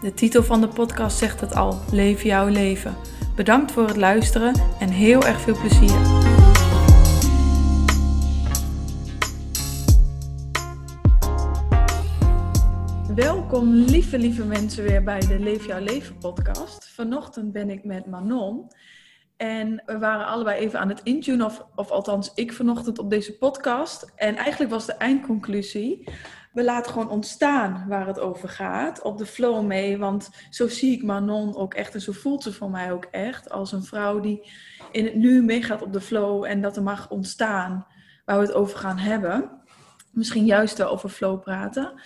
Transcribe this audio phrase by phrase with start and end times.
[0.00, 2.96] De titel van de podcast zegt het al: Leef jouw leven.
[3.36, 6.00] Bedankt voor het luisteren en heel erg veel plezier.
[13.14, 16.88] Welkom, lieve, lieve mensen, weer bij de Leef jouw leven podcast.
[16.94, 18.70] Vanochtend ben ik met Manon.
[19.36, 23.38] En we waren allebei even aan het intunen, of, of althans ik vanochtend op deze
[23.38, 24.12] podcast.
[24.14, 26.08] En eigenlijk was de eindconclusie
[26.56, 29.98] we laten gewoon ontstaan waar het over gaat, op de flow mee.
[29.98, 33.50] Want zo zie ik Manon ook echt en zo voelt ze voor mij ook echt
[33.50, 34.50] als een vrouw die
[34.92, 37.86] in het nu meegaat op de flow en dat er mag ontstaan
[38.24, 39.50] waar we het over gaan hebben.
[40.10, 42.00] Misschien juist over flow praten.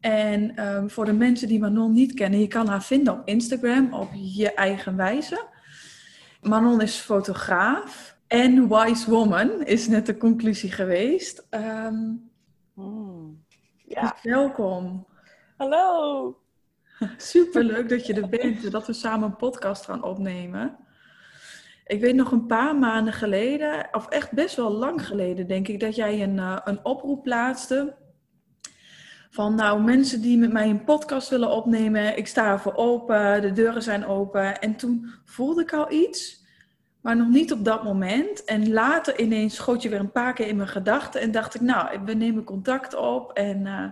[0.00, 3.94] En ehm, voor de mensen die Manon niet kennen, je kan haar vinden op Instagram
[3.94, 5.44] op je eigen wijze.
[6.40, 11.46] Manon is fotograaf en wise woman is net de conclusie geweest.
[11.50, 12.30] Um,
[13.86, 14.00] ja.
[14.00, 15.06] Dus welkom.
[15.56, 16.40] Hallo.
[17.16, 20.76] Super leuk dat je er bent, dat we samen een podcast gaan opnemen.
[21.84, 25.80] Ik weet nog een paar maanden geleden, of echt best wel lang geleden, denk ik,
[25.80, 27.96] dat jij een, uh, een oproep plaatste.
[29.30, 33.52] Van nou, mensen die met mij een podcast willen opnemen, ik sta ervoor open, de
[33.52, 34.60] deuren zijn open.
[34.60, 36.45] En toen voelde ik al iets
[37.06, 38.44] maar nog niet op dat moment.
[38.44, 41.60] En later ineens schoot je weer een paar keer in mijn gedachten en dacht ik,
[41.60, 43.32] nou, we nemen contact op.
[43.32, 43.84] En uh,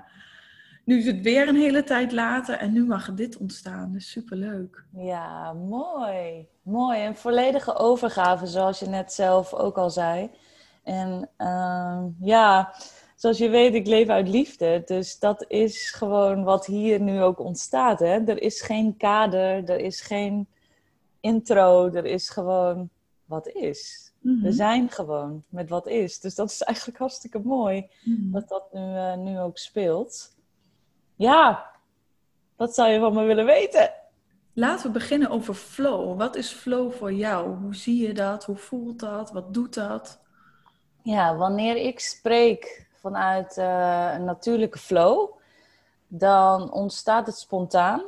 [0.84, 3.92] nu is het weer een hele tijd later en nu mag dit ontstaan.
[3.92, 4.84] Dus superleuk.
[4.92, 6.46] Ja, mooi.
[6.62, 7.06] Mooi.
[7.06, 10.30] Een volledige overgave, zoals je net zelf ook al zei.
[10.82, 12.74] En uh, ja,
[13.16, 14.82] zoals je weet, ik leef uit liefde.
[14.84, 17.98] Dus dat is gewoon wat hier nu ook ontstaat.
[17.98, 18.24] Hè?
[18.24, 20.48] Er is geen kader, er is geen
[21.20, 22.90] intro, er is gewoon
[23.24, 24.12] wat is.
[24.20, 24.52] We mhm.
[24.52, 26.20] zijn gewoon met wat is.
[26.20, 28.32] Dus dat is eigenlijk hartstikke mooi mhm.
[28.32, 30.36] dat dat nu, uh, nu ook speelt.
[31.16, 31.70] Ja,
[32.56, 33.92] wat zou je van me willen weten?
[34.52, 36.18] Laten we beginnen over flow.
[36.18, 37.56] Wat is flow voor jou?
[37.56, 38.44] Hoe zie je dat?
[38.44, 39.30] Hoe voelt dat?
[39.30, 40.20] Wat doet dat?
[41.02, 45.30] Ja, wanneer ik spreek vanuit uh, een natuurlijke flow,
[46.06, 48.02] dan ontstaat het spontaan.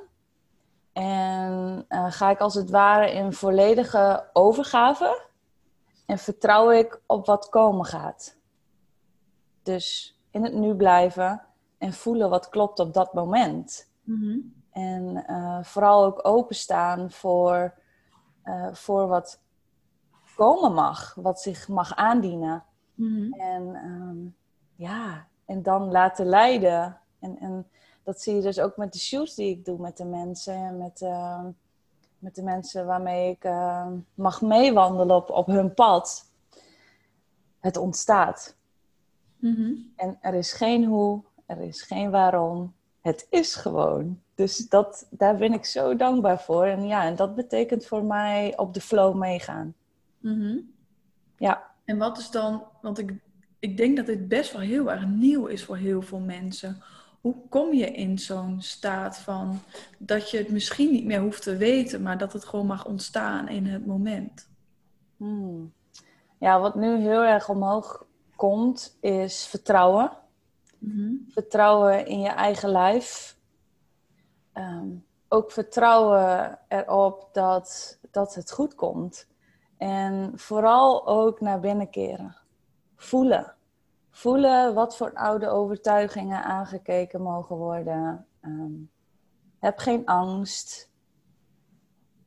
[0.96, 5.22] En uh, ga ik als het ware in volledige overgave
[6.06, 8.36] en vertrouw ik op wat komen gaat.
[9.62, 11.42] Dus in het nu blijven
[11.78, 13.90] en voelen wat klopt op dat moment.
[14.02, 14.54] Mm-hmm.
[14.70, 17.74] En uh, vooral ook openstaan voor,
[18.44, 19.40] uh, voor wat
[20.36, 22.64] komen mag, wat zich mag aandienen.
[22.94, 23.32] Mm-hmm.
[23.32, 24.36] En um,
[24.74, 27.00] ja, en dan laten leiden.
[27.20, 27.70] En, en
[28.06, 30.54] dat zie je dus ook met de shoots die ik doe met de mensen.
[30.54, 31.44] En met, uh,
[32.18, 36.30] met de mensen waarmee ik uh, mag meewandelen op, op hun pad.
[37.60, 38.56] Het ontstaat.
[39.36, 39.92] Mm-hmm.
[39.96, 42.74] En er is geen hoe, er is geen waarom.
[43.00, 44.20] Het is gewoon.
[44.34, 46.64] Dus dat, daar ben ik zo dankbaar voor.
[46.64, 49.74] En ja, en dat betekent voor mij op de flow meegaan.
[50.18, 50.72] Mm-hmm.
[51.36, 51.70] Ja.
[51.84, 53.12] En wat is dan, want ik,
[53.58, 56.82] ik denk dat dit best wel heel erg nieuw is voor heel veel mensen
[57.26, 59.60] hoe kom je in zo'n staat van
[59.98, 63.48] dat je het misschien niet meer hoeft te weten, maar dat het gewoon mag ontstaan
[63.48, 64.48] in het moment?
[65.16, 65.72] Hmm.
[66.38, 70.12] Ja, wat nu heel erg omhoog komt, is vertrouwen.
[70.78, 71.12] Mhm.
[71.28, 73.38] Vertrouwen in je eigen lijf.
[74.52, 74.88] Ehm,
[75.28, 79.26] ook vertrouwen erop dat, dat het goed komt.
[79.76, 82.36] En vooral ook naar binnen keren.
[82.96, 83.55] Voelen
[84.16, 88.26] voelen wat voor oude overtuigingen aangekeken mogen worden.
[88.40, 88.72] Ehm,
[89.58, 90.90] heb geen angst.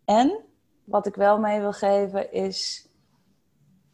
[0.06, 0.46] En
[0.84, 2.90] wat ik wel mee wil geven is.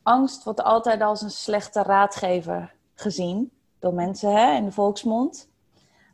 [0.04, 5.50] Angst wordt altijd als een slechte raadgever gezien door mensen hè, in de volksmond.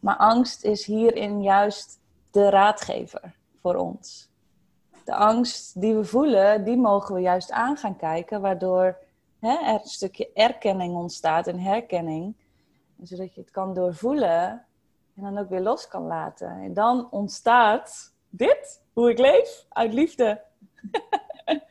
[0.01, 1.99] Maar angst is hierin juist
[2.31, 4.29] de raadgever voor ons.
[5.05, 8.97] De angst die we voelen, die mogen we juist aan gaan kijken, waardoor
[9.41, 12.35] hè, er een stukje erkenning ontstaat en herkenning.
[13.01, 14.65] Zodat je het kan doorvoelen
[15.15, 16.49] en dan ook weer los kan laten.
[16.49, 20.41] En dan ontstaat dit, hoe ik leef, uit liefde.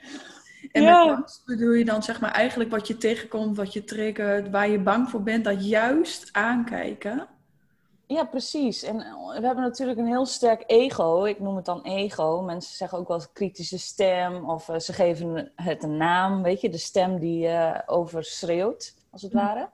[0.73, 1.05] En ja.
[1.05, 4.69] met angst bedoel je dan zeg maar eigenlijk wat je tegenkomt, wat je triggert, waar
[4.69, 7.29] je bang voor bent, dat juist aankijken?
[8.11, 8.83] Ja, precies.
[8.83, 8.97] En
[9.41, 11.25] we hebben natuurlijk een heel sterk ego.
[11.25, 12.43] Ik noem het dan ego.
[12.43, 14.51] Mensen zeggen ook wel eens kritische stem.
[14.51, 16.43] Of uh, ze geven het een naam.
[16.43, 19.69] Weet je, de stem die uh, overschreeuwt, als het ware.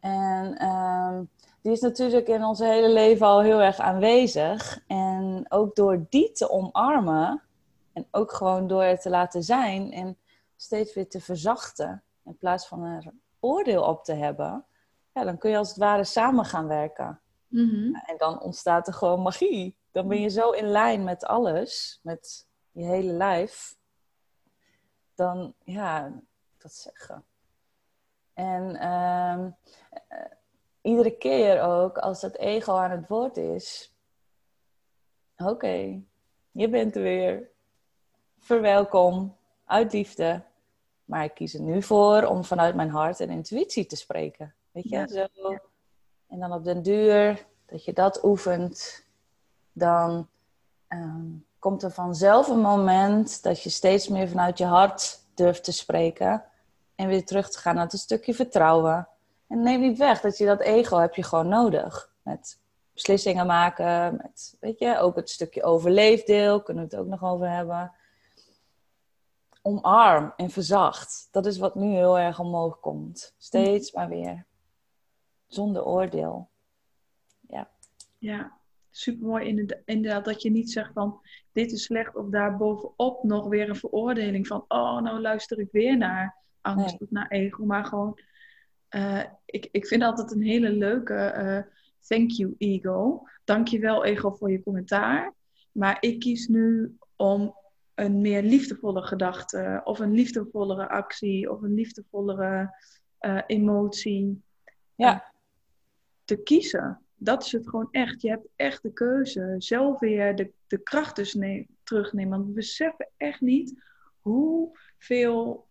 [0.00, 1.18] En uh,
[1.60, 4.82] die is natuurlijk in ons hele leven al heel erg aanwezig.
[4.86, 7.42] En ook door die te omarmen.
[7.92, 9.92] En ook gewoon door het te laten zijn.
[9.92, 10.18] En
[10.56, 12.02] steeds weer te verzachten.
[12.24, 14.64] In plaats van er oordeel op te hebben.
[15.12, 17.20] Ja, dan kun je als het ware samen gaan werken.
[17.48, 17.94] Mhm.
[17.94, 19.76] En dan ontstaat er gewoon magie.
[19.90, 23.76] Dan ben je zo in lijn met alles, met je hele lijf.
[25.14, 26.22] Dan, ja,
[26.58, 27.24] dat zeggen.
[28.34, 29.50] En ehm,
[30.08, 30.30] eh,
[30.80, 33.94] iedere keer ook, als dat ego aan het woord is.
[35.36, 36.02] Oké,
[36.50, 37.50] je bent er weer.
[38.38, 40.42] Verwelkom, uit liefde.
[41.04, 44.54] Maar ik kies er nu voor om vanuit mijn hart en intuïtie te spreken.
[44.70, 45.58] Weet je, zo
[46.28, 49.04] en dan op den duur, dat je dat oefent,
[49.72, 50.28] dan
[50.88, 55.72] ehm, komt er vanzelf een moment dat je steeds meer vanuit je hart durft te
[55.72, 56.44] spreken.
[56.94, 59.08] En weer terug te gaan naar het stukje vertrouwen.
[59.48, 62.12] En neem niet weg dat je dat ego heb je gewoon nodig.
[62.22, 62.58] Met
[62.92, 67.50] beslissingen maken, met, weet je, ook het stukje overleefdeel, kunnen we het ook nog over
[67.50, 67.92] hebben.
[69.62, 71.28] Omarm en verzacht.
[71.30, 73.34] Dat is wat nu heel erg omhoog komt.
[73.38, 74.46] Steeds maar weer
[75.46, 76.50] zonder oordeel.
[77.40, 77.70] Ja.
[78.18, 78.58] Ja,
[78.90, 81.20] supermooi inderdaad dat je niet zegt van
[81.52, 85.96] dit is slecht of daarbovenop nog weer een veroordeling van oh nou luister ik weer
[85.96, 88.18] naar angst of naar ego, maar gewoon
[88.90, 91.74] uh, ik, ik vind altijd een hele leuke uh,
[92.06, 93.22] thank you ego.
[93.44, 95.34] Dank je wel ego voor je commentaar,
[95.72, 97.54] maar ik kies nu om
[97.94, 102.74] een meer liefdevolle gedachte of een liefdevollere actie of een liefdevollere
[103.20, 104.42] uh, emotie.
[104.94, 105.34] Ja
[106.26, 107.00] te kiezen.
[107.14, 108.22] Dat is het gewoon echt.
[108.22, 109.54] Je hebt echt de keuze.
[109.58, 111.36] Zelf weer de, de kracht dus
[111.82, 112.30] terugnemen.
[112.30, 113.82] Want we beseffen echt niet
[114.20, 115.68] hoeveel,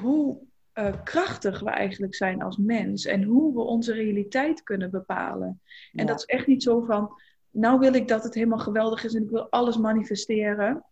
[0.00, 0.38] hoe
[0.74, 3.04] uh, krachtig we eigenlijk zijn als mens.
[3.04, 5.60] En hoe we onze realiteit kunnen bepalen.
[5.92, 7.20] En dat is echt niet zo van,
[7.50, 10.84] nou wil ik dat het helemaal geweldig is en ik wil alles manifesteren.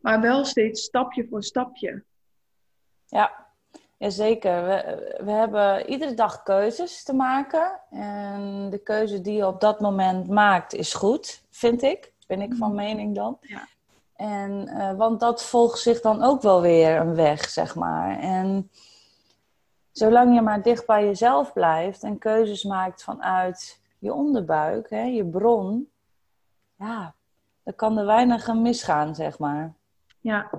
[0.00, 2.04] Maar wel steeds stapje voor stapje.
[3.06, 3.47] Ja,
[3.98, 4.64] Jazeker.
[4.66, 7.80] We, we hebben iedere dag keuzes te maken.
[7.90, 12.12] En de keuze die je op dat moment maakt is goed, vind ik.
[12.26, 12.76] Ben ik van mhm.
[12.76, 13.38] mening dan.
[13.40, 13.66] Ja.
[14.14, 18.18] En, uh, want dat volgt zich dan ook wel weer een weg, zeg maar.
[18.18, 18.70] En
[19.92, 25.26] zolang je maar dicht bij jezelf blijft en keuzes maakt vanuit je onderbuik, hè, je
[25.26, 25.90] bron,
[26.76, 27.14] ja,
[27.62, 29.74] dan kan er weinig misgaan, zeg maar.
[30.20, 30.50] Ja,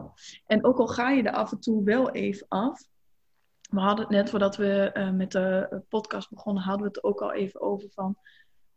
[0.46, 2.88] en ook al ga je er af en toe wel even af,
[3.70, 7.22] we hadden het net voordat we uh, met de podcast begonnen, hadden we het ook
[7.22, 8.18] al even over van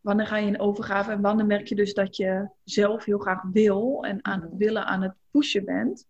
[0.00, 3.42] wanneer ga je in overgave en wanneer merk je dus dat je zelf heel graag
[3.52, 6.06] wil en aan het willen aan het pushen bent.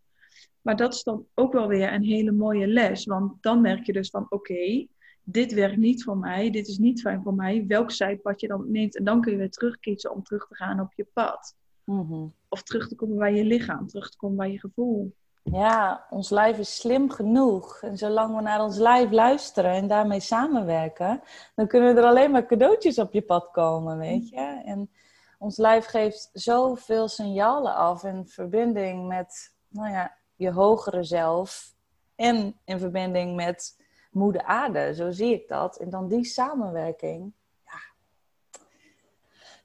[0.60, 3.92] Maar dat is dan ook wel weer een hele mooie les, want dan merk je
[3.92, 4.86] dus van oké,
[5.22, 8.70] dit werkt niet voor mij, dit is niet fijn voor mij, welk zijpad je dan
[8.70, 11.56] neemt en dan kun je weer terugkiezen om terug te gaan op je pad.
[11.84, 15.14] Mm Of terug te komen bij je lichaam, terug te komen bij je gevoel.
[15.42, 17.82] Ja, ons lijf is slim genoeg.
[17.82, 21.22] En zolang we naar ons lijf luisteren en daarmee samenwerken,
[21.54, 24.62] dan kunnen er alleen maar cadeautjes op je pad komen, weet je.
[24.64, 24.90] En
[25.38, 31.74] ons lijf geeft zoveel signalen af in verbinding met, nou ja, je hogere zelf
[32.16, 33.80] en in verbinding met
[34.10, 34.94] moeder aarde.
[34.94, 35.76] Zo zie ik dat.
[35.76, 37.32] En dan die samenwerking,
[37.64, 37.80] ja,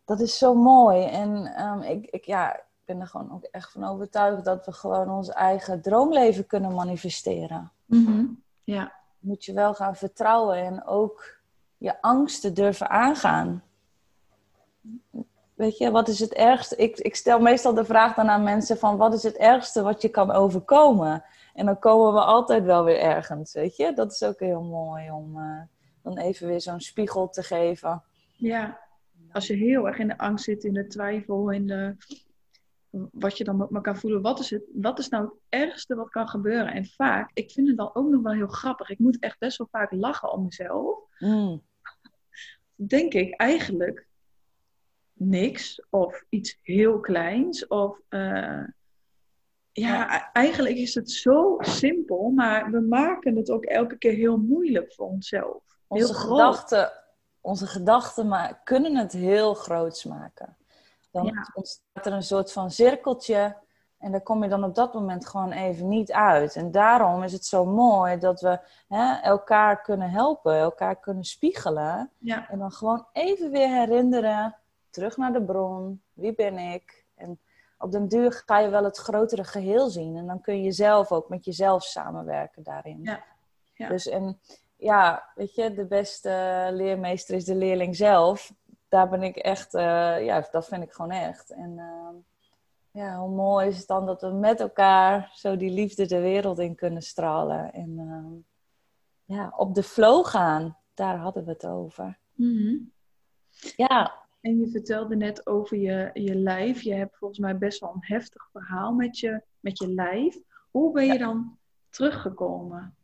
[0.05, 1.05] dat is zo mooi.
[1.05, 5.10] En um, ik, ik, ja, ben er gewoon ook echt van overtuigd dat we gewoon
[5.10, 7.72] ons eigen droomleven kunnen manifesteren.
[7.86, 8.25] Mhm.
[8.63, 8.94] Ja.
[9.20, 11.39] Moet je wel gaan vertrouwen en ook
[11.77, 13.63] je angsten durven aangaan.
[15.53, 16.75] Weet je, wat is het ergste?
[16.75, 20.01] Ik, ik stel meestal de vraag dan aan mensen van wat is het ergste wat
[20.01, 21.24] je kan overkomen?
[21.53, 23.94] En dan komen we altijd wel weer ergens, weet je?
[23.94, 25.62] Dat is ook heel mooi om uh,
[26.03, 28.03] dan even weer zo'n spiegel te geven.
[28.36, 28.79] Ja,
[29.32, 31.96] als je heel erg in de angst zit, in de twijfel, in de
[33.12, 34.22] wat je dan met elkaar voelen.
[34.22, 36.74] Wat is, het, wat is nou het ergste wat kan gebeuren?
[36.74, 38.89] En vaak, ik vind het dan ook nog wel heel grappig.
[38.89, 41.00] Ik moet echt best wel vaak lachen om mezelf.
[41.20, 41.63] Mm.
[42.75, 44.08] Denk ik eigenlijk
[45.13, 47.67] niks of iets heel kleins.
[47.67, 48.63] Of uh,
[49.72, 54.94] ja, eigenlijk is het zo simpel, maar we maken het ook elke keer heel moeilijk
[54.94, 55.63] voor onszelf.
[55.88, 56.91] Onze gedachten,
[57.41, 60.57] onze gedachten kunnen het heel groots maken.
[61.24, 63.57] Dan ontstaat er een soort van cirkeltje
[63.97, 66.55] En daar kom je dan op dat moment gewoon even niet uit.
[66.55, 72.12] En daarom is het zo mooi dat we hè, elkaar kunnen helpen, elkaar kunnen spiegelen.
[72.17, 72.50] Ja.
[72.50, 74.55] En dan gewoon even weer herinneren,
[74.89, 77.05] terug naar de bron, wie ben ik?
[77.15, 77.39] En
[77.77, 80.17] op den duur ga je wel het grotere geheel zien.
[80.17, 83.00] En dan kun je zelf ook met jezelf samenwerken daarin.
[83.03, 83.24] Ja.
[83.74, 83.88] Ja.
[83.88, 84.39] Dus en
[84.75, 88.53] ja, weet je, de beste leermeester is de leerling zelf.
[88.88, 91.50] Daar ben ik echt, eh, ja, dat vind ik gewoon echt.
[91.51, 92.10] En uh,
[92.91, 96.60] ja, hoe mooi is het dan dat we met elkaar zo die liefde de wereld
[96.60, 97.74] in kunnen stralen.
[97.74, 102.20] En uh, ja, op de flow gaan, daar hadden we het over.
[102.34, 102.91] Mm
[103.75, 104.25] Ja.
[104.41, 106.82] En je vertelde net over je, je lijf.
[106.82, 110.38] Je hebt volgens mij best wel een heftig verhaal met je, met je lijf.
[110.72, 111.20] Hoe ben je Ja.
[111.20, 111.58] dan
[111.89, 112.97] teruggekomen?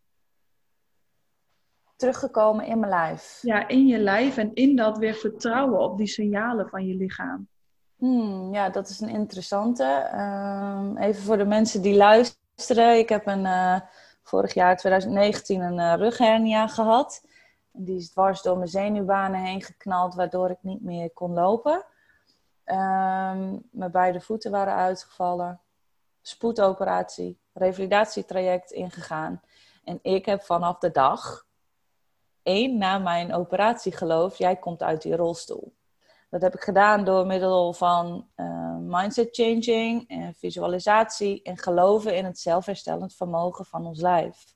[1.95, 3.39] Teruggekomen in mijn lijf.
[3.41, 7.47] Ja, in je lijf en in dat weer vertrouwen op die signalen van je lichaam.
[7.97, 9.83] Hmm, ja, dat is een interessante.
[10.11, 12.97] Ehm, even voor de mensen die luisteren.
[12.97, 13.79] Ik heb een, eh,
[14.23, 17.25] vorig jaar, 2019, een eh, rughernia gehad.
[17.71, 21.85] Die is dwars door mijn zenuwbanen heen geknald, waardoor ik niet meer kon lopen.
[22.63, 25.61] Ehm, mijn beide voeten waren uitgevallen.
[26.21, 29.41] Spoedoperatie, revalidatietraject ingegaan.
[29.83, 31.45] En ik heb vanaf de dag
[32.43, 35.73] één na mijn operatie geloofd, jij komt uit die rolstoel.
[36.33, 42.25] Dat heb ik gedaan door middel van eh, mindset changing en visualisatie en geloven in
[42.25, 44.53] het zelfherstellend vermogen van ons lijf.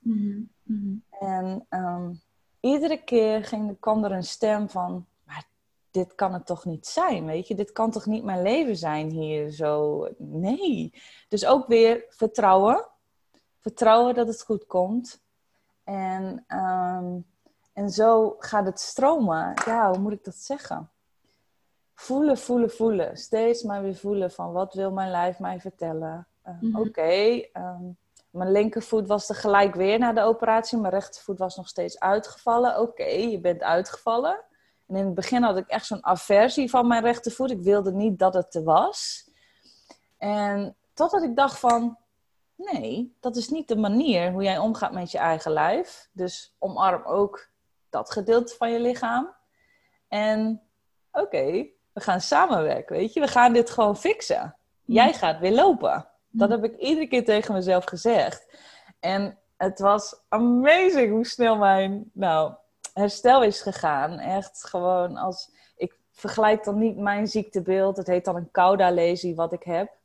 [1.20, 2.12] En ehm,
[2.60, 5.48] iedere keer ging, kwam er een stem van, maar
[5.90, 7.54] dit kan het toch niet zijn, weet je?
[7.54, 10.06] Dit kan toch niet mijn leven zijn hier zo?
[10.18, 10.92] Nee.
[11.28, 12.86] Dus ook weer vertrouwen.
[13.58, 15.22] Vertrouwen dat het goed komt.
[15.84, 17.18] En, ehm,
[17.78, 19.54] en zo gaat het stromen.
[19.64, 20.90] Ja, hoe moet ik dat zeggen?
[21.94, 23.16] Voelen, voelen, voelen.
[23.16, 26.26] Steeds maar weer voelen van wat wil mijn lijf mij vertellen.
[26.46, 26.80] Uh, Mhm.
[26.80, 27.82] Oké, ehm,
[28.30, 30.78] mijn linkervoet was er gelijk weer na de operatie.
[30.78, 32.80] Mijn rechtervoet was nog steeds uitgevallen.
[32.80, 34.40] Oké, je bent uitgevallen.
[34.86, 37.50] En in het begin had ik echt zo'n aversie van mijn rechtervoet.
[37.50, 39.30] Ik wilde niet dat het er was.
[40.18, 41.96] En totdat ik dacht van...
[42.54, 46.08] Nee, dat is niet de manier hoe jij omgaat met je eigen lijf.
[46.12, 47.48] Dus omarm ook
[47.90, 49.34] dat gedeelte van je lichaam.
[50.08, 50.62] En
[51.12, 53.20] oké, we gaan samenwerken, weet je.
[53.20, 54.56] We gaan dit gewoon fixen.
[54.84, 56.08] Jij gaat weer lopen.
[56.28, 58.46] Dat heb ik iedere keer tegen mezelf gezegd.
[59.00, 62.54] En het was amazing hoe snel mijn nou,
[62.92, 64.18] herstel is gegaan.
[64.18, 65.50] Echt gewoon als...
[65.76, 67.96] Ik vergelijk dan niet mijn ziektebeeld.
[67.96, 69.96] Het heet dan een cauda-lesie wat ik heb.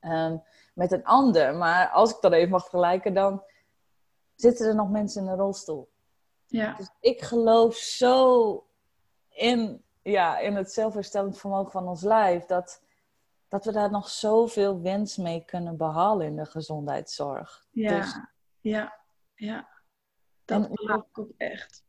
[0.00, 0.36] ehm,
[0.74, 1.54] met een ander.
[1.54, 3.42] Maar als ik dat even mag vergelijken, dan
[4.34, 5.91] zitten er nog mensen in een rolstoel.
[6.52, 6.74] Ja.
[6.76, 8.66] Dus ik geloof zo
[9.28, 12.44] in, ja, in het zelfherstellend vermogen van ons lijf.
[12.44, 12.82] Dat,
[13.48, 17.66] dat we daar nog zoveel winst mee kunnen behalen in de gezondheidszorg.
[17.70, 17.98] Ja.
[17.98, 18.18] Dus,
[18.60, 19.00] Ja.
[19.34, 19.68] Ja.
[20.44, 21.84] Dat geloof ik ook echt.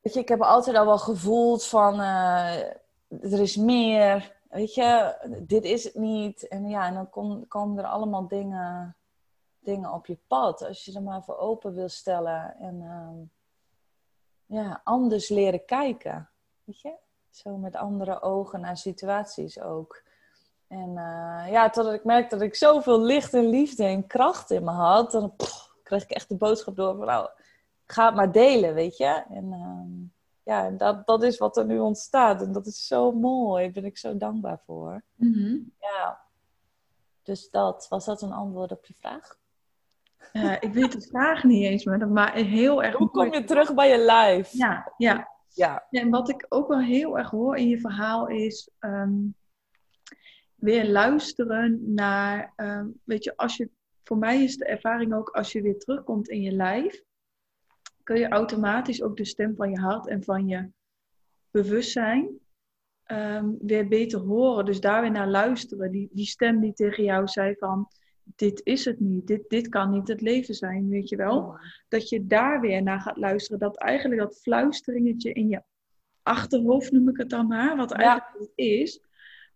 [0.00, 2.58] weet je, ik heb altijd al wel gevoeld van eh,
[3.08, 4.32] er is meer.
[4.48, 6.48] Weet je, dit is het niet.
[6.48, 8.96] En ja, en dan kom- komen er allemaal dingen,
[9.58, 10.62] dingen op je pad.
[10.64, 12.56] Als je er maar voor open wil stellen.
[12.58, 13.16] En ehm,
[14.46, 16.30] ja, anders leren kijken.
[16.64, 16.94] Weet je?
[17.30, 20.02] Zo met andere ogen naar situaties ook.
[20.68, 24.64] En eh, ja, totdat ik merkte dat ik zoveel licht en liefde en kracht in
[24.64, 25.10] me had.
[25.10, 27.28] Dan pff, kreeg ik echt de boodschap door van nou,
[27.86, 29.24] ga het maar delen, weet je.
[29.28, 32.42] En ehm, ja, dat, dat is wat er nu ontstaat.
[32.42, 33.64] En dat is zo mooi.
[33.64, 35.02] Daar ben ik zo dankbaar voor.
[35.14, 35.58] Mhm.
[35.80, 36.22] Ja.
[37.22, 39.38] Dus dat, was dat een antwoord op je vraag?
[40.32, 43.74] Eh, ik weet de vraag niet eens meer, maar heel erg Hoe kom je terug
[43.74, 44.52] bij je lijf?
[44.52, 45.32] Ja, ja.
[45.48, 45.86] Ja.
[45.90, 49.12] Ja, en wat ik ook wel heel erg hoor in je verhaal is ehm,
[50.54, 53.70] weer luisteren naar, ehm, weet je, als je,
[54.02, 57.02] voor mij is de ervaring ook als je weer terugkomt in je lijf,
[58.02, 60.70] kun je automatisch ook de stem van je hart en van je
[61.50, 62.38] bewustzijn
[63.04, 64.64] ehm, weer beter horen.
[64.64, 65.90] Dus daar weer naar luisteren.
[65.90, 67.88] Die, die stem die tegen jou zei van,
[68.24, 72.08] dit is het niet, dit, dit kan niet het leven zijn, weet je wel dat
[72.08, 73.58] je daar weer naar gaat luisteren.
[73.58, 75.62] Dat eigenlijk dat fluisteringetje in je
[76.22, 79.00] achterhoofd, noem ik het dan maar, wat eigenlijk niet is,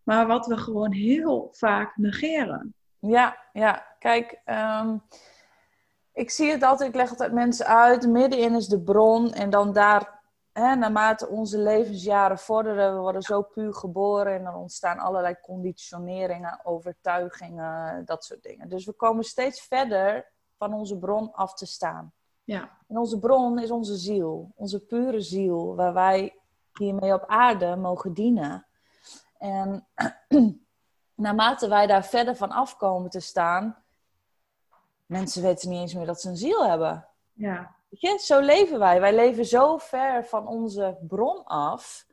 [0.02, 2.75] maar wat we gewoon heel vaak negeren.
[2.98, 3.87] Ja, ja.
[3.98, 4.96] Kijk, ehm,
[6.12, 8.06] ik zie het altijd, ik leg altijd mensen uit.
[8.06, 10.17] Middenin is de bron en dan daar,
[10.58, 16.60] hè, naarmate onze levensjaren vorderen, we worden zo puur geboren en er ontstaan allerlei conditioneringen,
[16.64, 18.68] overtuigingen, dat soort dingen.
[18.68, 22.12] Dus we komen steeds verder van onze bron af te staan.
[22.44, 26.38] Ja, En onze bron is onze ziel, onze pure ziel, waar wij
[26.78, 28.66] hiermee op aarde mogen dienen.
[29.38, 29.86] En
[31.14, 33.82] naarmate wij daar verder van afkomen te staan,
[35.06, 37.08] mensen weten niet eens meer dat ze een ziel hebben.
[37.32, 37.76] Ja.
[38.18, 39.00] Zo leven wij.
[39.00, 42.07] Wij leven zo ver van onze bron af,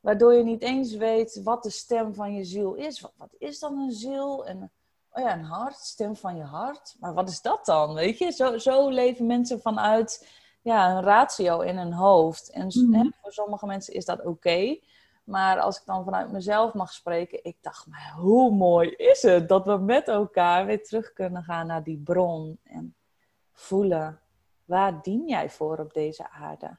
[0.00, 3.00] waardoor je niet eens weet wat de stem van je ziel is.
[3.00, 4.46] Wat, wat is dan een ziel?
[4.46, 4.70] En
[5.12, 6.96] oh ja, een hart, stem van je hart.
[7.00, 7.94] Maar wat is dat dan?
[7.94, 10.28] Weet je, zo, zo leven mensen vanuit
[10.62, 12.50] ja, een ratio in hun hoofd.
[12.50, 12.92] En Mhm.
[12.92, 14.78] hè, voor sommige mensen is dat oké.
[15.24, 19.48] Maar als ik dan vanuit mezelf mag spreken, ik dacht, maar hoe mooi is het
[19.48, 22.94] dat we met elkaar weer terug kunnen gaan naar die bron en
[23.52, 24.20] voelen,
[24.64, 26.76] waar dien jij voor op deze aarde?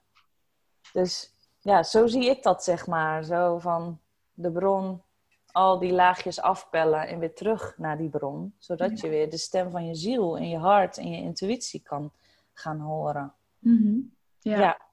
[0.93, 3.99] Dus ja, zo zie ik dat zeg maar, zo van
[4.33, 5.03] de bron,
[5.51, 9.71] al die laagjes afpellen en weer terug naar die bron, zodat je weer de stem
[9.71, 12.11] van je ziel en je hart en je intuïtie kan
[12.53, 13.33] gaan horen.
[13.59, 13.97] Mhm.
[14.39, 14.83] ja.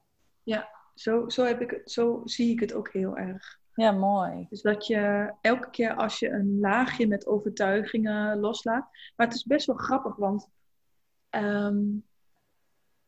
[0.43, 3.59] Ja, Zo, zo, heb ik, het- zo zie ik het ook heel erg.
[3.73, 4.45] ja mooi.
[4.49, 8.87] Dus dat je elke keer als je een laagje met overtuigingen loslaat.
[9.15, 10.49] Maar het is best wel grappig, want
[11.29, 11.81] ehm,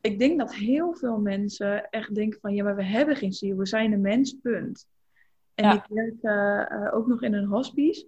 [0.06, 3.56] ik denk dat heel veel mensen echt denken van ja, maar we hebben geen ziel,
[3.56, 4.86] we zijn een mens, punt.
[5.54, 5.72] En Ja.
[5.74, 8.06] ik werk eh, eh, ook nog in een hospice.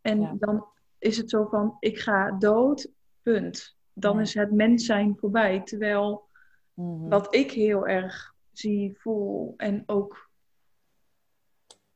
[0.00, 0.34] En Ja.
[0.38, 0.66] dan
[0.98, 2.88] is het zo van ik ga dood,
[3.22, 3.76] punt.
[3.92, 4.20] Dan Ja.
[4.22, 5.62] is het mens zijn voorbij.
[5.62, 6.28] Terwijl
[6.74, 7.08] Mhm.
[7.08, 10.30] wat ik heel erg zie, voel en ook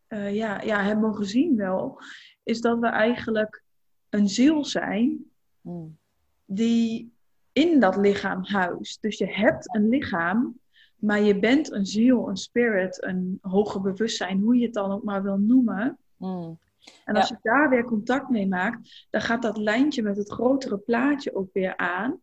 [0.07, 2.01] eh, ja, ja, heb mogen zien wel,
[2.43, 3.63] is dat we eigenlijk
[4.09, 5.99] een ziel zijn Mm.
[6.45, 7.16] die
[7.57, 9.03] in dat lichaam huist.
[9.03, 10.59] Dus je hebt een lichaam,
[10.97, 15.03] maar je bent een ziel, een spirit, een hoger bewustzijn, hoe je het dan ook
[15.03, 15.99] maar wil noemen.
[16.17, 16.59] Mm.
[17.05, 20.79] En als je daar weer contact mee maakt, dan gaat dat lijntje met het grotere
[20.79, 22.21] plaatje ook weer aan.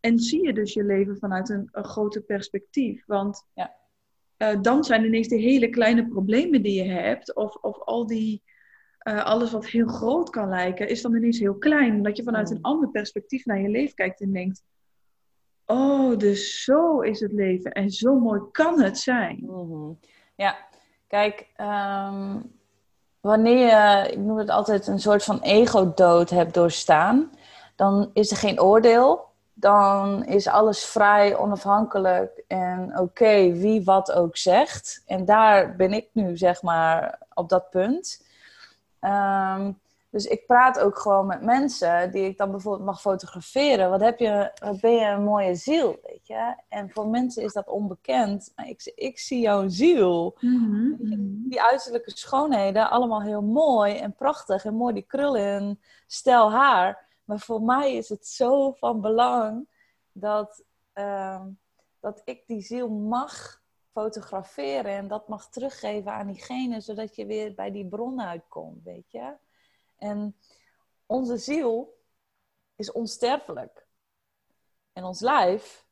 [0.00, 3.04] En zie je dus je leven vanuit een, een groter perspectief.
[3.06, 3.74] Want Ja.
[4.36, 8.42] eh, dan zijn ineens die hele kleine problemen die je hebt, of, of al die,
[9.04, 11.94] eh, alles wat heel groot kan lijken, is dan ineens heel klein.
[11.94, 12.56] Omdat je vanuit Mm.
[12.56, 14.62] een ander perspectief naar je leven kijkt en denkt:
[15.66, 19.38] Oh, dus zo is het leven en zo mooi kan het zijn.
[19.40, 19.92] Mhm.
[20.34, 20.56] Ja,
[21.06, 22.36] kijk, ehm,
[23.20, 27.30] wanneer je, ik noem het altijd, een soort van ego-dood hebt doorstaan,
[27.76, 29.32] dan is er geen oordeel.
[29.56, 35.02] Dan is alles vrij, onafhankelijk en oké, wie wat ook zegt.
[35.06, 38.23] En daar ben ik nu, zeg maar, op dat punt.
[39.04, 39.72] Ehm,
[40.10, 43.90] dus ik praat ook gewoon met mensen die ik dan bijvoorbeeld mag fotograferen.
[43.90, 46.54] Wat, heb je, wat ben je een mooie ziel, weet je?
[46.68, 48.52] En voor mensen is dat onbekend.
[48.56, 50.36] Maar ik, ik zie jouw ziel.
[50.40, 51.48] Mhm, mhm.
[51.48, 54.64] Die uiterlijke schoonheden, allemaal heel mooi en prachtig.
[54.64, 57.06] En mooi die krullen en stijl haar.
[57.24, 59.68] Maar voor mij is het zo van belang
[60.12, 61.46] dat, ehm,
[62.00, 63.62] dat ik die ziel mag
[63.94, 64.92] fotograferen.
[64.92, 69.36] En dat mag teruggeven aan diegene, zodat je weer bij die bron uitkomt, weet je?
[69.96, 70.36] En
[71.06, 71.98] onze ziel
[72.76, 73.86] is onsterfelijk.
[74.92, 75.86] En ons lijf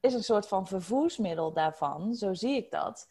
[0.00, 3.08] is een soort van vervoersmiddel daarvan, zo zie ik dat.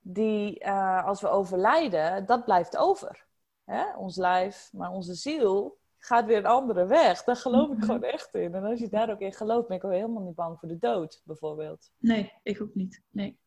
[0.00, 3.26] Die, eh, als we overlijden, dat blijft over.
[3.64, 3.96] Hè?
[3.96, 7.24] Ons lijf, maar onze ziel gaat weer een andere weg.
[7.24, 7.84] Daar geloof ik Mhm.
[7.84, 8.54] gewoon echt in.
[8.54, 10.78] En als je daar ook in gelooft, ben ik ook helemaal niet bang voor de
[10.78, 11.90] dood, bijvoorbeeld.
[11.98, 13.02] Nee, ik ook niet.
[13.10, 13.38] Nee.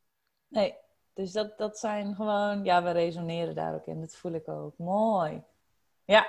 [0.48, 0.76] Nee,
[1.14, 4.00] dus dat, dat zijn gewoon, ja, we resoneren daar ook in.
[4.02, 4.78] Dat voel ik ook.
[4.78, 5.44] Mooi.
[6.06, 6.28] Ja,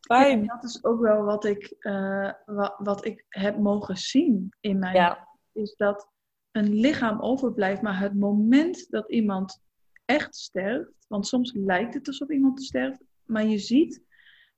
[0.00, 0.44] fijn.
[0.44, 4.78] Ja, dat is ook wel wat ik, eh, wat, wat ik heb mogen zien in
[4.78, 5.28] mijn Ja.
[5.52, 6.08] is dat
[6.50, 9.62] een lichaam overblijft, maar het moment dat iemand
[10.04, 14.02] echt sterft, want soms lijkt het alsof iemand sterft, maar je ziet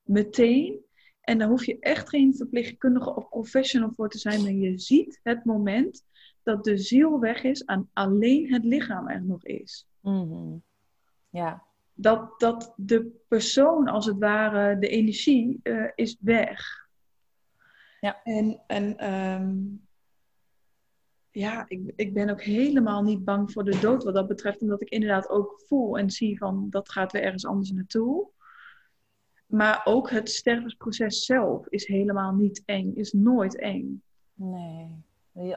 [0.03, 0.85] meteen,
[1.27, 5.19] en daar hoef je echt geen verpleegkundige of professional voor te zijn, maar je ziet
[5.23, 6.03] het moment
[6.43, 9.87] dat de ziel weg is en alleen het lichaam er nog is.
[10.01, 10.55] Mhm.
[11.29, 11.63] Ja,
[11.93, 16.87] Dat, dat de persoon, als het ware, de energie, eh, is weg.
[17.99, 18.21] Ja.
[18.23, 19.55] En, en ehm,
[21.31, 24.61] ja, ik, ik ben ook helemaal niet bang voor de dood wat dat betreft.
[24.61, 28.29] Omdat ik inderdaad ook voel en zie van dat gaat weer ergens anders naartoe.
[29.47, 34.01] Maar ook het stervensproces zelf is helemaal niet eng, is nooit eng.
[34.33, 35.05] nee.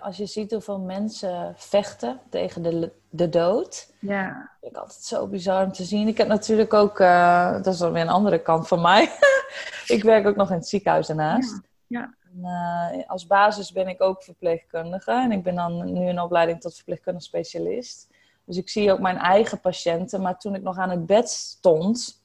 [0.00, 5.26] Als je ziet hoeveel mensen vechten tegen de, de dood, Ja, vind ik altijd zo
[5.26, 6.09] bizar om te zien.
[6.09, 9.03] Ik heb natuurlijk ook, eh, dat is dan weer een andere kant van mij.
[9.87, 11.61] ik werk ook nog in het ziekenhuis daarnaast.
[11.87, 12.14] ja.
[12.35, 16.61] En, eh, als basis ben ik ook verpleegkundige en ik ben dan nu in opleiding
[16.61, 18.09] tot verpleegkundig specialist.
[18.44, 22.22] Dus ik zie ook mijn eigen patiënten, maar toen ik nog aan het bed stond,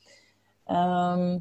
[0.65, 1.38] ehm,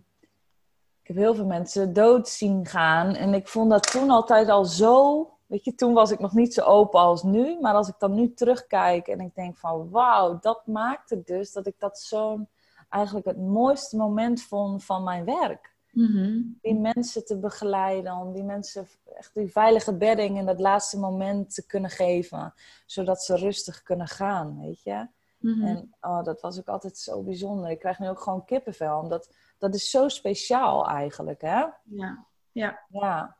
[1.05, 4.65] ik heb heel veel mensen dood zien gaan en ik vond dat toen altijd al
[4.65, 7.95] zo, weet je, toen was ik nog niet zo open als nu, maar als ik
[7.99, 12.49] dan nu terugkijk en ik denk van wauw, dat maakte dus dat ik dat zo'n
[12.89, 15.75] eigenlijk het mooiste moment vond van mijn werk.
[15.91, 16.41] Mhm.
[16.63, 18.89] Die mensen te begeleiden, om die mensen
[19.19, 22.55] echt die veilige bedding in dat laatste moment te kunnen geven,
[22.87, 25.07] zodat ze rustig kunnen gaan, weet je.
[25.45, 25.67] Mhm.
[25.67, 27.71] En oh, dat was ook altijd zo bijzonder.
[27.71, 31.65] Ik krijg nu ook gewoon kippenvel, omdat dat is zo speciaal eigenlijk, hè?
[31.83, 32.85] Ja, ja.
[32.89, 33.37] Ja.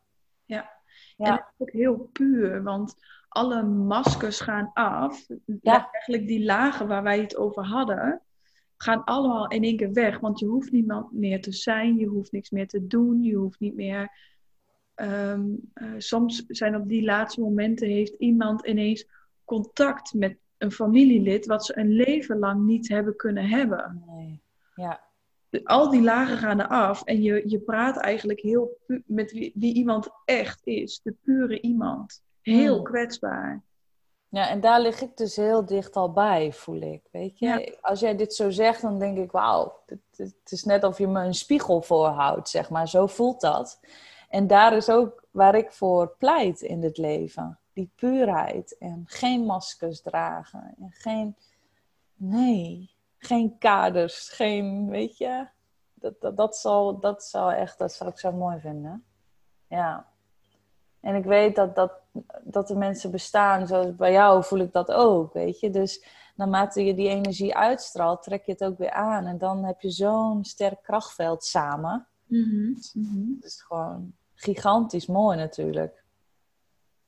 [0.47, 0.71] ja.
[1.17, 2.95] En het is ook heel puur, want
[3.29, 5.27] alle maskers gaan af.
[5.63, 5.91] Ja.
[5.93, 8.23] Eigenlijk die lagen waar wij het over hadden,
[8.77, 10.21] gaan allemaal in één keer weg.
[10.21, 13.61] Want je hoeft niemand meer te zijn, je hoeft niks meer te doen, je hoeft
[13.61, 14.13] niet meer.
[14.95, 19.09] Ehm, eh, soms zijn op die laatste momenten heeft iemand ineens
[19.45, 24.03] contact met een familielid wat ze een leven lang niet hebben kunnen hebben.
[24.07, 24.43] Nee.
[24.75, 25.01] Ja.
[25.65, 30.09] Al die lagen gaan eraf en je, je praat eigenlijk heel met wie, wie iemand
[30.25, 32.23] echt is, de pure iemand.
[32.41, 32.85] Heel hmm.
[32.85, 33.63] kwetsbaar.
[34.29, 37.03] Ja, en daar lig ik dus heel dicht al bij, voel ik.
[37.11, 40.85] Weet je, als jij dit zo zegt, dan denk ik, wauw, het, het, is net
[40.85, 42.89] of je me een spiegel voorhoudt, zeg maar.
[42.89, 43.81] Zo voelt dat.
[44.29, 47.59] En daar is ook waar ik voor pleit in het leven.
[47.75, 51.37] Die puurheid en geen maskers dragen en geen,
[52.15, 55.47] nee, geen kaders, geen, weet je.
[55.95, 59.05] Dat, dat, dat, zal, dat zal echt, dat zou ik zo mooi vinden.
[59.69, 60.07] Ja.
[61.01, 61.93] En ik weet dat, dat,
[62.43, 65.71] dat er mensen bestaan, zoals bij jou voel ik dat ook, weet je.
[65.71, 69.27] Dus naarmate je die energie uitstraalt, trek je het ook weer aan.
[69.27, 72.07] En dan heb je zo'n sterk krachtveld samen.
[72.27, 72.43] Mm
[72.93, 73.35] -hmm.
[73.35, 76.05] Het is gewoon gigantisch mooi natuurlijk.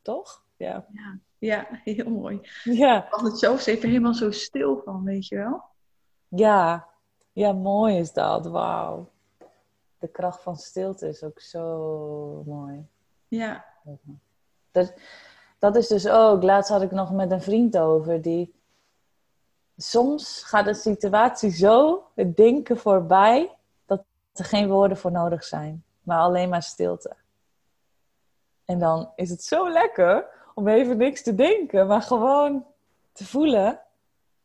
[0.03, 0.45] Toch?
[0.57, 2.41] Ja, ja, ja heel mooi.
[2.65, 3.07] Ja.
[3.11, 5.63] Want het zo even helemaal zo stil van, weet je wel?
[6.29, 6.89] Ja,
[7.33, 8.47] ja mooi is dat.
[8.47, 9.11] Wauw.
[9.99, 12.87] De kracht van stilte is ook zo mooi.
[13.29, 13.65] Ja.
[14.71, 14.95] Dat,
[15.59, 18.55] dat is dus ook, laatst had ik nog met een vriend over, die
[19.77, 23.55] soms gaat de situatie zo, het denken voorbij,
[23.87, 27.17] dat er geen woorden voor nodig zijn, maar alleen maar stilte.
[28.65, 32.67] En dan is het zo lekker om even niks te denken, maar gewoon
[33.13, 33.81] te voelen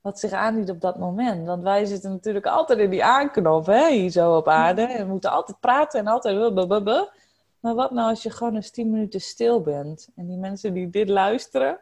[0.01, 1.45] wat zich aandient op dat moment.
[1.45, 4.81] Want wij zitten natuurlijk altijd in die aanknop, hè, hier zo op aarde.
[4.81, 6.35] En we moeten altijd praten en altijd...
[7.59, 10.89] Maar wat nou als je gewoon eens tien minuten stil bent en die mensen die
[10.89, 11.79] dit luisteren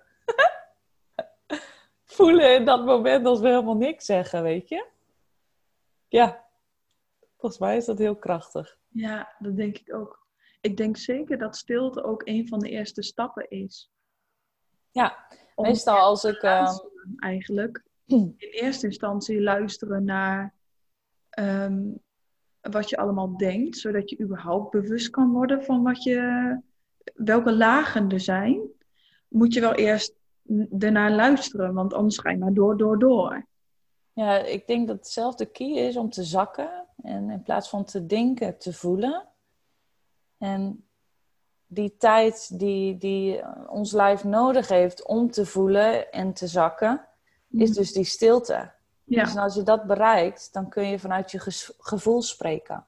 [2.15, 4.85] voelen in dat moment als we helemaal niks zeggen, weet je?
[6.07, 6.45] Ja,
[7.37, 8.77] volgens mij is dat heel krachtig.
[8.87, 10.27] Ja, dat denk ik ook.
[10.61, 13.91] Ik denk zeker dat stilte ook een van de eerste stappen is.
[14.91, 15.17] Ja,
[15.55, 16.43] meestal als ik.
[16.43, 16.77] Uh...
[17.19, 20.53] Eigenlijk in eerste instantie luisteren naar
[21.29, 21.81] ehm,
[22.61, 26.61] wat je allemaal denkt, zodat je überhaupt bewust kan worden van wat je,
[27.13, 28.61] welke lagen er zijn,
[29.27, 30.13] moet je wel eerst
[30.79, 33.47] ernaar luisteren, want anders ga je maar door, door, door.
[34.13, 38.05] Ja, ik denk dat hetzelfde key is om te zakken en in plaats van te
[38.05, 39.27] denken, te voelen.
[40.37, 40.88] En
[41.71, 47.05] die tijd die, die ons lijf nodig heeft om te voelen en te zakken,
[47.49, 47.77] is mhm.
[47.77, 48.71] dus die stilte.
[49.03, 49.23] Ja.
[49.23, 51.39] Dus als je dat bereikt, dan kun je vanuit je
[51.79, 52.85] gevoel spreken.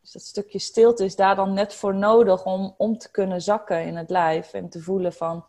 [0.00, 3.84] Dus dat stukje stilte is daar dan net voor nodig om, om te kunnen zakken
[3.84, 5.44] in het lijf en te voelen van,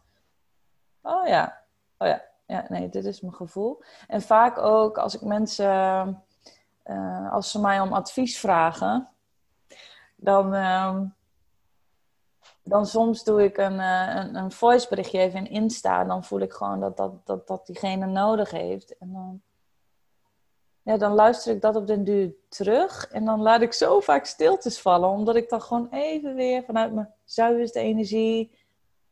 [1.02, 1.62] oh ja,
[1.98, 3.84] oh ja, ja, nee, dit is mijn gevoel.
[4.08, 6.24] En vaak ook als ik mensen,
[6.86, 9.10] uh, als ze mij om advies vragen,
[10.16, 11.00] dan, uh,
[12.64, 16.04] dan soms doe ik een, uh, een, een voiceberichtje even in Insta.
[16.04, 18.98] Dan voel ik gewoon dat, dat, dat, dat diegene nodig heeft.
[18.98, 19.42] En dan,
[20.82, 23.08] ja, dan luister ik dat op den duur terug.
[23.08, 25.10] En dan laat ik zo vaak stiltes vallen.
[25.10, 28.58] Omdat ik dan gewoon even weer vanuit mijn zuiverste energie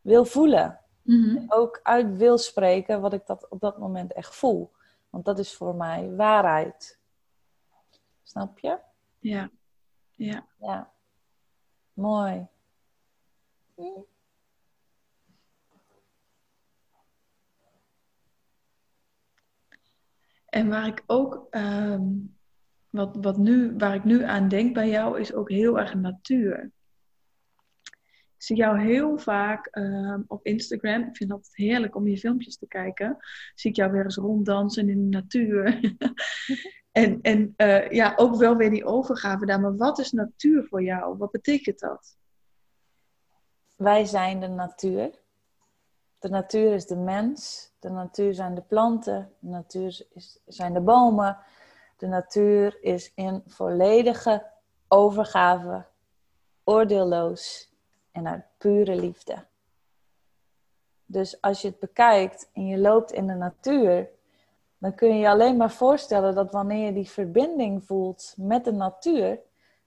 [0.02, 0.80] wil voelen.
[1.02, 4.72] Mm Ook uit wil spreken wat ik dat op dat moment echt voel.
[5.10, 7.00] Want dat is voor mij waarheid.
[8.24, 8.78] Snap je?
[9.20, 9.50] Ja.
[10.16, 10.46] Ja.
[10.60, 10.92] Ja.
[11.94, 12.48] Mooi.
[20.50, 22.04] En waar ik ook, ehm,
[22.90, 26.72] wat, wat nu, waar ik nu aan denk bij jou, is ook heel erg natuur.
[28.38, 31.04] Ik zie jou heel vaak ehm, op Instagram.
[31.04, 33.18] Ik vind het heerlijk om je filmpjes te kijken.
[33.56, 35.80] Zie ik jou weer eens ronddansen in de natuur.
[36.92, 39.60] en en uh, ja, ook wel weer die overgave daar.
[39.60, 41.18] Maar wat is natuur voor jou?
[41.18, 42.18] Wat betekent dat?
[43.78, 45.20] Wij zijn de natuur.
[46.20, 47.70] De natuur is de mens.
[47.80, 49.34] De natuur zijn de planten.
[49.40, 51.38] De natuur is, zijn de bomen.
[51.98, 54.46] De natuur is in volledige
[54.88, 55.86] overgave,
[56.64, 57.72] oordeelloos
[58.12, 59.46] en uit pure liefde.
[61.06, 64.10] Dus als je het bekijkt en je loopt in de natuur,
[64.78, 68.74] dan kun je je alleen maar voorstellen dat wanneer je die verbinding voelt met de
[68.74, 69.40] natuur,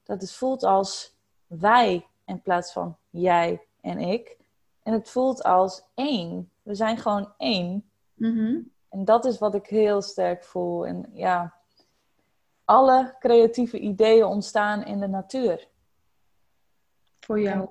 [0.04, 4.38] dat het voelt als wij in plaats van jij en ik.
[4.82, 6.50] En het voelt als één.
[6.62, 7.90] We zijn gewoon één.
[8.14, 8.58] Mhm.
[8.88, 10.86] En dat is wat ik heel sterk voel.
[10.86, 11.54] En ja,
[12.64, 15.68] alle creatieve ideeën ontstaan in de natuur.
[17.20, 17.68] Voor jou.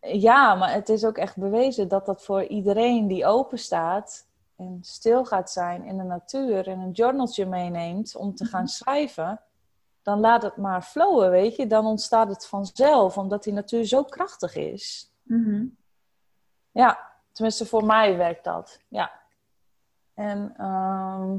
[0.00, 4.78] Ja, maar het is ook echt bewezen dat dat voor iedereen die open staat en
[4.80, 9.40] stil gaat zijn in de natuur en een journaltje meeneemt om te gaan schrijven,
[10.02, 11.66] dan laat het maar flowen, weet je.
[11.66, 15.11] Dan ontstaat het vanzelf, omdat die natuur zo krachtig is.
[15.22, 15.64] Mhm.
[16.70, 18.80] Ja, tenminste voor mij werkt dat.
[18.88, 19.20] Ja.
[20.14, 21.32] En ehm,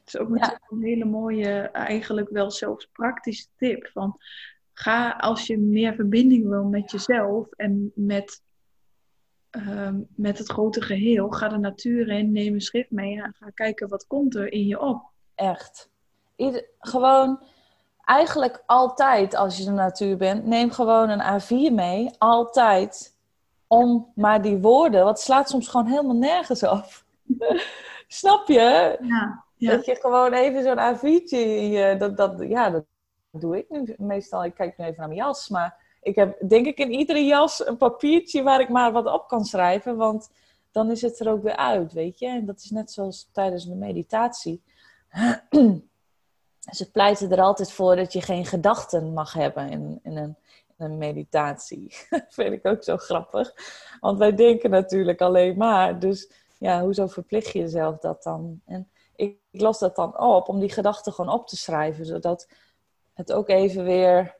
[0.00, 3.86] Het is ook natuurlijk een hele mooie, eigenlijk wel zelfs praktische tip.
[3.92, 4.16] Van,
[4.72, 8.42] ga als je meer verbinding wil met jezelf en met,
[9.50, 13.50] ehm, met het grote geheel, ga de natuur in, neem een schrift mee en ga
[13.54, 15.02] kijken wat komt er in je op.
[15.34, 15.90] echt.
[16.36, 17.42] Ieder, gewoon,
[18.04, 22.10] eigenlijk altijd als je in de natuur bent, neem gewoon een A4 mee.
[22.18, 23.18] Altijd.
[23.72, 27.04] Om maar die woorden, wat slaat soms gewoon helemaal nergens af.
[28.08, 28.98] Snap je?
[29.00, 29.70] Ja, ja.
[29.70, 31.96] Dat je gewoon even zo'n A4'tje in je...
[31.96, 32.84] Dat, dat, ja, dat
[33.30, 34.44] doe ik nu meestal.
[34.44, 35.48] Ik kijk nu even naar mijn jas.
[35.48, 39.28] Maar ik heb denk ik in iedere jas een papiertje waar ik maar wat op
[39.28, 39.96] kan schrijven.
[39.96, 40.30] Want
[40.70, 42.26] dan is het er ook weer uit, weet je.
[42.26, 44.62] En dat is net zoals tijdens de meditatie.
[46.70, 50.36] Ze pleiten er altijd voor dat je geen gedachten mag hebben in, in, een,
[50.80, 51.96] een meditatie.
[52.10, 53.54] Dat vind ik ook zo grappig.
[54.00, 55.98] Want wij denken natuurlijk alleen maar.
[55.98, 58.60] Dus ja, hoezo verplicht je jezelf dat dan?
[58.64, 62.06] En ik, ik las dat dan op om die gedachten gewoon op te schrijven.
[62.06, 62.48] Zodat
[63.14, 64.36] het ook even weer,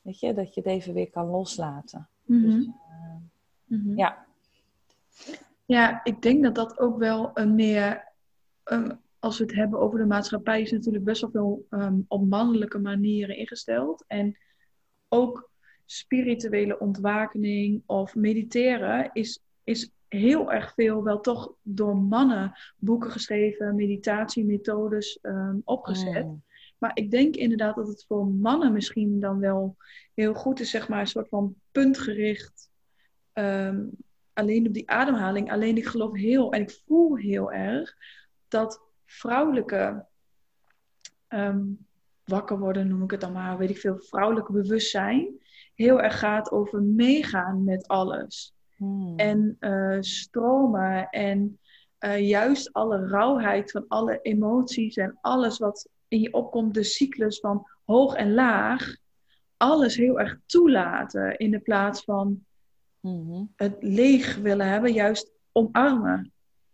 [0.00, 2.08] weet je, dat je het even weer kan loslaten.
[2.24, 2.42] Mhm.
[2.42, 2.68] Dus,
[3.64, 3.96] Mhm.
[3.96, 4.26] ja.
[5.64, 8.12] Ja, ik denk dat dat ook wel een meer,
[9.18, 12.78] als we het hebben over de maatschappij, is natuurlijk best wel veel ehm, op mannelijke
[12.78, 14.04] manieren ingesteld.
[14.06, 14.38] En
[15.08, 15.50] ook
[15.84, 23.74] spirituele ontwakening of mediteren is, is heel erg veel wel toch door mannen boeken geschreven,
[23.74, 26.24] meditatiemethodes ehm, opgezet.
[26.24, 26.42] Mm.
[26.78, 29.76] Maar ik denk inderdaad dat het voor mannen misschien dan wel
[30.14, 32.72] heel goed is, zeg maar, een soort van puntgericht.
[33.32, 33.84] ehm,
[34.32, 35.52] alleen op die ademhaling.
[35.52, 37.94] Alleen ik geloof heel en ik voel heel erg
[38.48, 40.06] dat vrouwelijke
[41.28, 41.62] ehm,
[42.24, 45.40] wakker worden, noem ik het dan maar, weet ik veel, vrouwelijke bewustzijn,
[45.74, 48.54] heel erg gaat over meegaan met alles.
[48.76, 49.12] Mm.
[49.16, 51.58] En eh, stromen en
[51.98, 57.40] eh, juist alle rauwheid van alle emoties en alles wat in je opkomt, de cyclus
[57.40, 58.96] van hoog en laag,
[59.56, 62.44] alles heel erg toelaten in de plaats van
[63.00, 63.44] Mhm.
[63.56, 66.32] het leeg willen hebben, juist omarmen.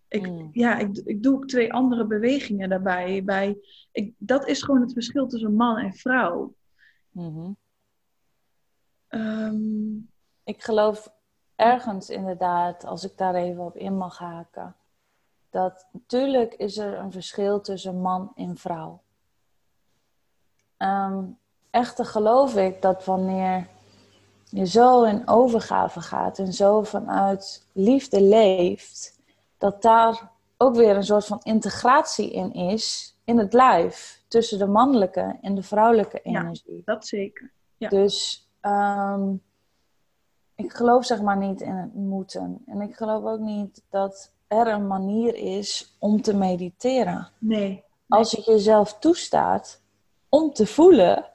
[0.09, 0.49] Ik, Mm.
[0.53, 3.25] Ja, ik, ik doe ook twee andere bewegingen daarbij.
[3.25, 3.59] Bij,
[3.93, 6.55] ik, dat is gewoon het verschil tussen man en vrouw.
[7.11, 7.51] Mhm.
[9.11, 9.97] Ehm,
[10.45, 11.13] Ik geloof
[11.57, 14.77] ergens inderdaad, als ik daar even op in mag haken,
[15.51, 19.01] dat natuurlijk is er een verschil tussen man en vrouw.
[20.77, 21.25] Ehm,
[21.71, 23.67] echter geloof ik dat wanneer
[24.45, 29.19] je zo in overgave gaat en zo vanuit liefde leeft,
[29.59, 34.67] dat daar ook weer een soort van integratie in is in het lijf tussen de
[34.67, 36.41] mannelijke en de vrouwelijke Ja.
[36.41, 36.83] energie.
[36.85, 37.53] dat zeker.
[37.77, 37.89] Ja.
[37.89, 39.35] Dus ehm,
[40.55, 42.63] ik geloof zeg maar niet in het moeten.
[42.67, 47.29] En ik geloof ook niet dat er een manier is om te mediteren.
[47.39, 47.85] Nee.
[48.09, 49.83] Als je jezelf toestaat
[50.29, 51.31] om te voelen,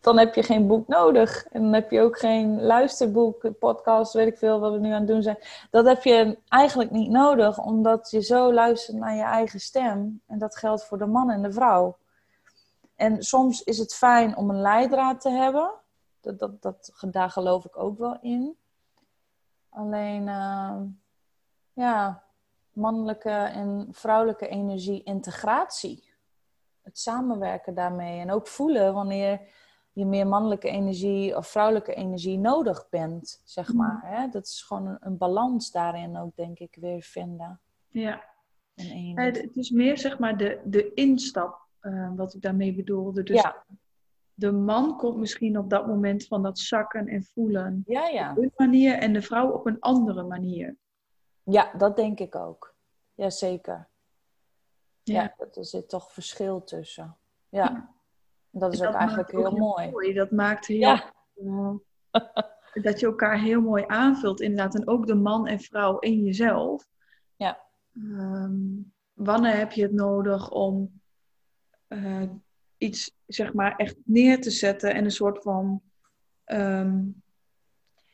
[0.00, 1.46] dan heb je geen boek nodig.
[1.46, 4.98] En dan heb je ook geen luisterboek, podcast, weet ik veel wat we nu aan
[4.98, 5.38] het doen zijn.
[5.70, 10.20] Dat heb je eigenlijk niet nodig, omdat je zo luistert naar je eigen stem.
[10.26, 11.96] En dat geldt voor de man en de vrouw.
[13.00, 15.70] En soms is het fijn om een leidraad te hebben.
[16.20, 18.56] Dat, dat, dat, daar geloof ik ook wel in.
[19.68, 20.86] Alleen, ehm,
[21.72, 22.24] ja,
[22.72, 26.12] mannelijke en vrouwelijke energie integratie.
[26.82, 28.20] Het samenwerken daarmee.
[28.20, 29.40] En ook voelen wanneer
[29.92, 33.76] je meer mannelijke energie of vrouwelijke energie nodig bent, zeg Mhm.
[33.76, 34.00] maar.
[34.04, 34.28] Hè?
[34.28, 37.60] Dat is gewoon een, een balans daarin ook, denk ik, weer vinden.
[37.88, 38.24] Ja.
[38.74, 43.22] Eh, Het is meer zeg maar de, de instap eh, wat ik daarmee bedoelde.
[43.22, 43.64] Dus ja,
[44.34, 48.30] de man komt misschien op dat moment van dat zakken en voelen ja, ja.
[48.30, 50.76] op een manier en de vrouw op een andere manier.
[51.42, 52.74] Ja, dat denk ik ook.
[53.14, 53.88] Jazeker.
[55.02, 55.34] Ja, Ja.
[55.36, 57.16] dat er zit toch verschil tussen.
[57.48, 57.94] Ja.
[58.50, 60.12] Dat is ook eigenlijk heel ook mooi.
[60.12, 61.12] Dat maakt heel Ja.
[62.82, 64.74] dat je elkaar heel mooi aanvult, inderdaad.
[64.74, 66.86] En ook de man en vrouw in jezelf.
[67.36, 67.60] Ja.
[67.94, 68.58] Ehm,
[69.12, 70.99] wanneer heb je het nodig om
[71.90, 72.22] eh,
[72.78, 75.82] iets, zeg maar, echt neer te zetten en een soort van,
[76.44, 76.98] ehm,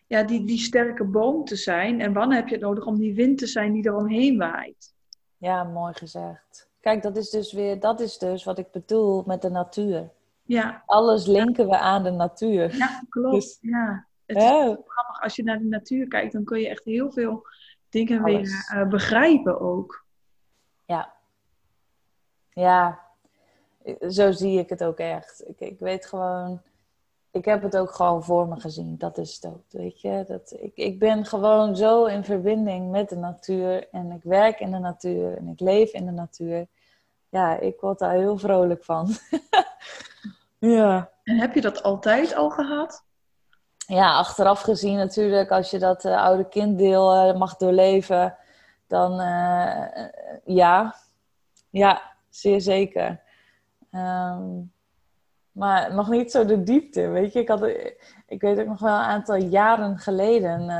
[0.07, 2.01] ja, die, die sterke boom te zijn.
[2.01, 4.95] En wanneer heb je het nodig om die wind te zijn die eromheen waait?
[5.37, 6.69] Ja, mooi gezegd.
[6.81, 10.11] Kijk, dat is dus weer, dat is dus wat ik bedoel met de natuur.
[10.43, 10.83] Ja.
[10.87, 12.77] Alles linken we aan de natuur.
[12.77, 13.35] Ja, klopt.
[13.35, 14.07] Dus, ja.
[14.27, 15.23] Het is grappig.
[15.23, 17.47] Als je naar de natuur kijkt, dan kun je echt heel veel
[17.89, 20.05] dingen weer uh, begrijpen ook.
[20.85, 21.15] Ja.
[22.51, 23.06] Ja.
[24.09, 25.49] Zo zie ik het ook echt.
[25.49, 26.62] Ik, ik weet gewoon...
[27.31, 28.99] Ik heb het ook gewoon voor me gezien.
[28.99, 30.25] Dat is het ook, weet je.
[30.29, 33.88] Dat, ik, ik ben gewoon zo in verbinding met de natuur.
[33.90, 35.37] En ik werk in de natuur.
[35.37, 36.66] En ik leef in de natuur.
[37.29, 39.09] Ja, ik word daar heel vrolijk van.
[40.59, 41.11] ja.
[41.22, 43.05] En heb je dat altijd al gehad?
[43.87, 48.37] ja, achteraf gezien natuurlijk, als je dat uh, oude kinddeel uh, mag doorleven,
[48.87, 49.85] dan uh,
[50.44, 50.94] ja,
[51.70, 53.20] ja, zeer zeker.
[53.97, 54.73] Um,
[55.53, 57.41] maar nog niet zo de diepte, weet je.
[57.41, 57.63] Ik, had,
[58.27, 60.71] ik weet ook nog wel een aantal jaren geleden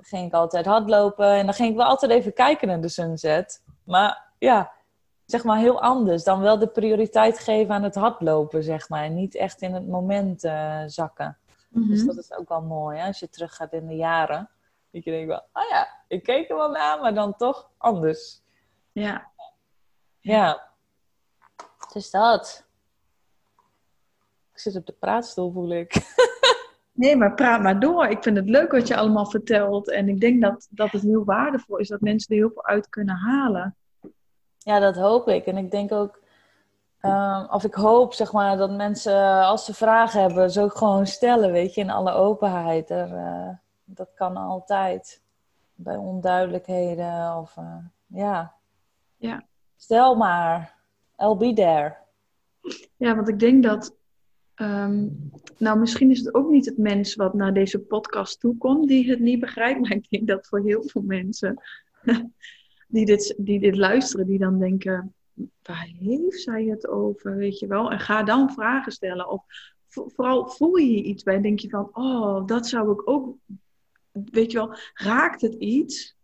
[0.00, 3.62] ging ik altijd hardlopen en dan ging ik wel altijd even kijken naar de sunset.
[3.84, 4.72] Maar ja,
[5.24, 6.24] zeg maar heel anders.
[6.24, 9.04] Dan wel de prioriteit geven aan het hardlopen, zeg maar.
[9.04, 10.40] En niet echt in het moment
[10.86, 11.38] zakken.
[11.68, 12.06] Dus mhm.
[12.06, 13.06] dat is ook wel mooi hè?
[13.06, 14.50] als je teruggaat in de jaren.
[14.90, 18.42] Dat je denkt wel, oh ja, ik keek er wel naar, maar dan toch anders.
[18.92, 19.30] Ja.
[20.18, 20.71] Ja.
[21.92, 22.66] Dus dat.
[24.52, 25.94] Ik zit op de praatstoel, voel ik.
[26.94, 28.06] Nee, maar praat maar door.
[28.06, 29.90] Ik vind het leuk wat je allemaal vertelt.
[29.90, 32.88] En ik denk dat, dat het heel waardevol is dat mensen er heel veel uit
[32.88, 33.76] kunnen halen.
[34.58, 35.46] Ja, dat hoop ik.
[35.46, 36.22] En ik denk ook
[37.04, 41.06] Um, of ik hoop, zeg maar, dat mensen, als ze vragen hebben, ze ook gewoon
[41.06, 42.90] stellen, weet je, in alle openheid.
[42.90, 43.48] Er, uh,
[43.84, 45.22] dat kan altijd.
[45.74, 47.76] Bij onduidelijkheden of, uh,
[48.06, 48.54] ja.
[49.16, 49.42] ja.
[49.76, 50.74] Stel maar,
[51.22, 51.96] I'll be there.
[52.96, 53.96] Ja, want ik denk dat,
[54.56, 59.10] um, nou, misschien is het ook niet het mens wat naar deze podcast toekomt die
[59.10, 61.62] het niet begrijpt, maar ik denk dat voor heel veel mensen
[62.88, 65.14] die dit, die dit luisteren, die dan denken
[65.62, 67.90] waar heeft zij het over, weet je wel?
[67.90, 69.28] En ga dan vragen stellen.
[69.28, 69.44] Of
[69.88, 73.36] vooral voel je iets bij, denk je van, oh, dat zou ik ook,
[74.12, 76.16] weet je wel, raakt het iets?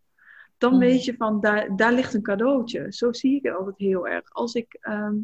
[0.59, 0.81] Dan hmm.
[0.81, 2.93] weet je van, daar, daar ligt een cadeautje.
[2.93, 4.33] Zo zie ik het altijd heel erg.
[4.33, 5.17] Als ik ehm,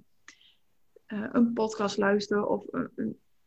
[1.07, 2.67] eh, een podcast luister of,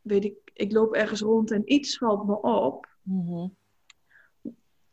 [0.00, 2.86] weet ik, ik loop ergens rond en iets valt me op.
[3.02, 3.56] Mm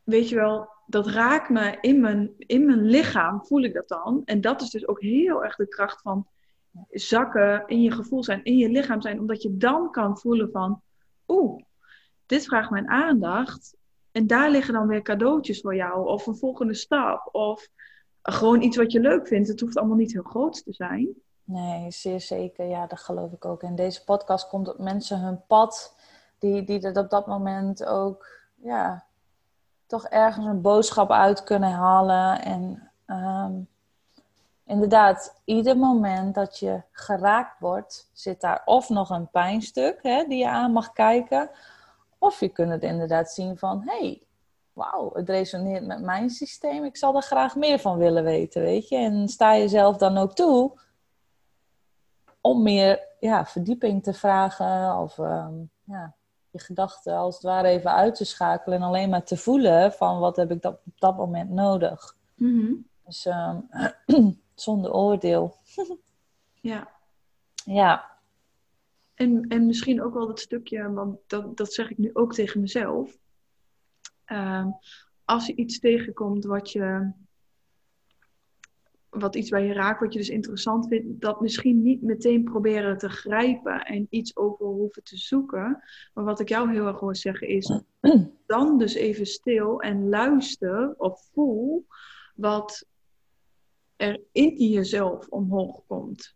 [0.04, 4.22] Weet je wel, dat raakt me in mijn, in mijn lichaam, voel ik dat dan.
[4.26, 6.28] En dat is dus ook heel erg de kracht van
[6.90, 9.20] zakken in je gevoel zijn, in je lichaam zijn.
[9.20, 10.82] Omdat je dan kan voelen van,
[11.28, 11.62] oeh,
[12.26, 13.76] dit vraagt mijn aandacht.
[14.16, 16.08] En daar liggen dan weer cadeautjes voor jou.
[16.08, 17.30] Of een volgende stap.
[17.32, 17.68] Of
[18.22, 19.48] gewoon iets wat je leuk vindt.
[19.48, 21.08] Het hoeft allemaal niet heel groot te zijn.
[21.44, 22.66] Nee, zeer zeker.
[22.66, 23.64] Ja, dat geloof ik ook.
[23.64, 25.96] En deze podcast komt op mensen hun pad.
[26.40, 29.06] Die, die dat op dat moment ook ja,
[29.86, 32.42] toch ergens een boodschap uit kunnen halen.
[32.42, 33.68] En um,
[34.66, 40.38] inderdaad, ieder moment dat je geraakt wordt, zit daar of nog een pijnstuk hè, die
[40.38, 41.50] je aan mag kijken.
[42.26, 44.22] Of je kunt het inderdaad zien van, hey,
[44.74, 46.84] wauw, het resoneert met mijn systeem.
[46.84, 48.96] Ik zal er graag meer van willen weten, weet je.
[48.98, 50.80] En sta jezelf dan ook toe
[52.42, 56.16] om meer ja, verdieping te vragen of um, ja,
[56.50, 60.20] je gedachten als het ware even uit te schakelen en alleen maar te voelen van
[60.20, 62.18] wat heb ik dat, op dat moment nodig.
[62.36, 63.70] Mm Dus um,
[64.56, 65.56] zonder oordeel.
[66.72, 66.88] ja.
[67.66, 68.15] Ja.
[69.16, 72.62] En, en misschien ook wel dat stukje, want dat, dat zeg ik nu ook tegen
[72.62, 73.18] mezelf.
[74.28, 74.68] Uh,
[75.26, 77.14] als je iets tegenkomt wat je
[79.20, 82.98] wat iets bij je raakt, wat je dus interessant vindt, dat misschien niet meteen proberen
[82.98, 85.84] te grijpen en iets over hoeven te zoeken.
[86.14, 87.82] Maar wat ik jou heel erg hoor zeggen is,
[88.46, 91.86] dan dus even stil en luister of voel
[92.36, 92.86] wat
[93.96, 96.35] er in jezelf omhoog komt.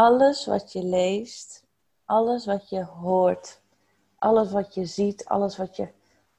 [0.00, 1.64] Alles wat je leest,
[2.04, 3.60] alles wat je hoort,
[4.18, 5.88] alles wat je ziet, alles wat je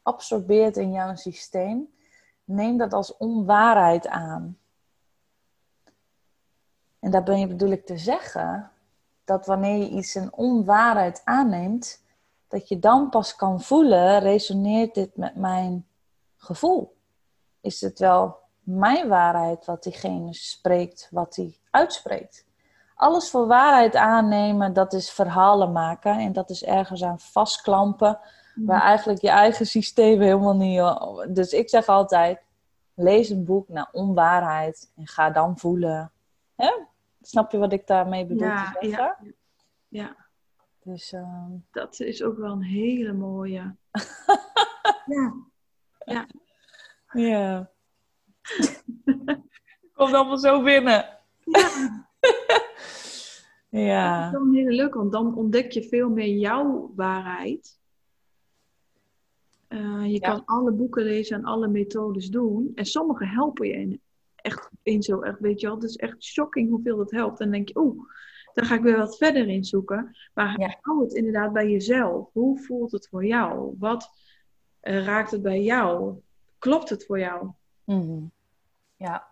[0.01, 1.93] absorbeert in jouw systeem,
[2.43, 4.57] neem dat als onwaarheid aan.
[6.99, 8.71] En daar ben je bedoel ik te zeggen
[9.23, 12.03] dat wanneer je iets een onwaarheid aanneemt,
[12.47, 15.87] dat je dan pas kan voelen, resoneert dit met mijn
[16.37, 16.95] gevoel?
[17.59, 22.49] Is het wel mijn waarheid wat diegene spreekt, wat hij uitspreekt?
[23.01, 28.19] Alles voor waarheid aannemen, dat is verhalen maken en dat is ergens aan vastklampen,
[28.55, 28.65] mm.
[28.65, 31.35] waar eigenlijk je eigen systeem helemaal niet.
[31.35, 32.41] Dus ik zeg altijd:
[32.95, 36.11] lees een boek naar onwaarheid en ga dan voelen.
[36.55, 36.71] Hè?
[37.21, 39.15] Snap je wat ik daarmee bedoel ja, te zeggen?
[39.21, 39.31] Ja,
[39.87, 40.15] ja.
[40.83, 43.75] Dus, ehm, Dat is ook wel een hele mooie.
[45.05, 45.33] ja.
[46.05, 46.27] Ja.
[47.11, 47.69] Ja.
[49.93, 51.19] Komt allemaal zo binnen.
[51.39, 52.09] Ja.
[53.71, 54.31] ja.
[54.31, 57.79] Dat is een hele leuk, want dan ontdek je veel meer jouw waarheid.
[59.69, 62.71] Uh, je kan alle boeken lezen en alle methodes doen.
[62.75, 64.01] En sommige helpen je in,
[64.35, 65.75] echt in zo echt, weet je wel.
[65.75, 67.39] Het is echt shocking hoeveel dat helpt.
[67.39, 68.03] En dan denk je, oeh,
[68.53, 70.17] dan ga ik weer wat verder in zoeken.
[70.33, 70.77] Maar ja.
[70.81, 72.29] hou het inderdaad bij jezelf.
[72.33, 73.75] Hoe voelt het voor jou?
[73.79, 74.09] Wat
[74.81, 76.15] uh, raakt het bij jou?
[76.59, 77.49] Klopt het voor jou?
[77.85, 78.31] Mm
[78.95, 79.27] Ja,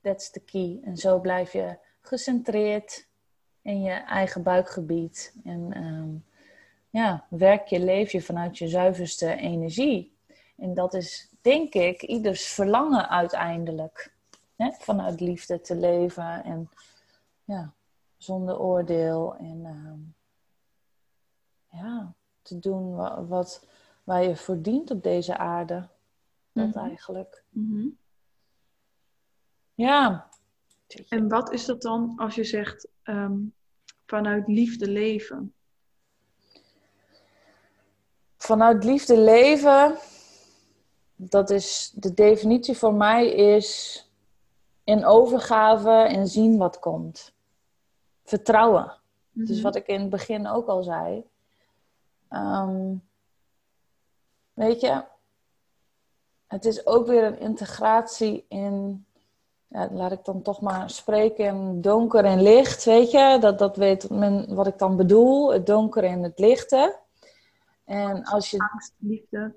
[0.00, 0.80] that's the key.
[0.82, 3.08] En zo blijf je gecentreerd
[3.64, 5.34] in je eigen buikgebied.
[5.44, 6.24] En um,
[6.90, 10.16] ja, werk je, leef je vanuit je zuiverste energie.
[10.56, 14.14] En dat is, denk ik, ieders verlangen uiteindelijk.
[14.56, 14.70] Hè?
[14.72, 16.70] Vanuit liefde te leven en
[17.44, 17.72] ja,
[18.16, 19.36] zonder oordeel.
[19.36, 23.66] En uh, ja, te doen wat, wat,
[24.04, 25.88] waar je voor dient op deze aarde.
[26.52, 27.44] Dat mm eigenlijk.
[27.50, 27.96] Mm
[29.74, 30.28] Ja.
[31.08, 33.54] En wat is dat dan als je zegt um,
[34.06, 35.54] vanuit liefde leven?
[38.36, 39.96] Vanuit liefde leven,
[41.16, 44.00] dat is de definitie voor mij is
[44.84, 47.34] in overgave en zien wat komt.
[48.24, 48.98] Vertrouwen.
[49.30, 51.24] Dus wat ik in het begin ook al zei.
[52.30, 53.02] Um,
[54.52, 55.04] weet je,
[56.46, 59.06] het is ook weer een integratie in,
[59.74, 63.36] ja, laat ik dan toch maar spreken in donker en licht, weet je.
[63.40, 66.98] Dat, dat weet men wat ik dan bedoel, het donker en het lichte.
[67.84, 68.68] En als je...
[68.72, 69.54] Angst, liefde.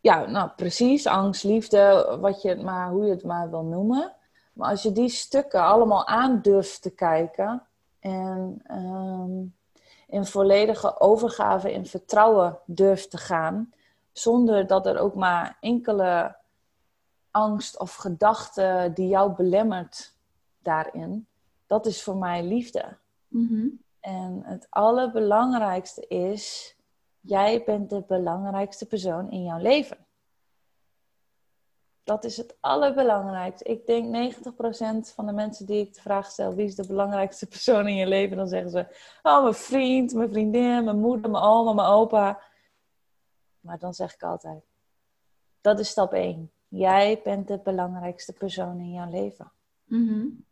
[0.00, 4.12] Ja, nou precies, angst, liefde, wat je maar, hoe je het maar wil noemen.
[4.52, 7.62] Maar als je die stukken allemaal aan durft te kijken
[8.00, 9.54] en um,
[10.06, 13.72] in volledige overgave in vertrouwen durft te gaan,
[14.12, 16.36] zonder dat er ook maar enkele
[17.36, 20.16] angst of gedachte die jou belemmert
[20.58, 21.26] daarin,
[21.66, 22.98] dat is voor mij liefde.
[23.28, 23.68] Mhm.
[24.00, 26.76] En het allerbelangrijkste is,
[27.20, 30.06] jij bent de belangrijkste persoon in jouw leven.
[32.04, 33.64] Dat is het allerbelangrijkste.
[33.64, 37.46] Ik denk 90% van de mensen die ik de vraag stel: wie is de belangrijkste
[37.54, 38.36] persoon in je leven?
[38.36, 38.86] Dan zeggen ze:
[39.22, 42.42] Oh, mijn vriend, mijn vriendin, mijn moeder, mijn oma, mijn opa.
[43.60, 44.64] Maar dan zeg ik altijd:
[45.60, 46.50] dat is stap 1.
[46.68, 49.52] Jij bent de belangrijkste persoon in jouw leven.
[49.84, 50.44] Mm -hmm.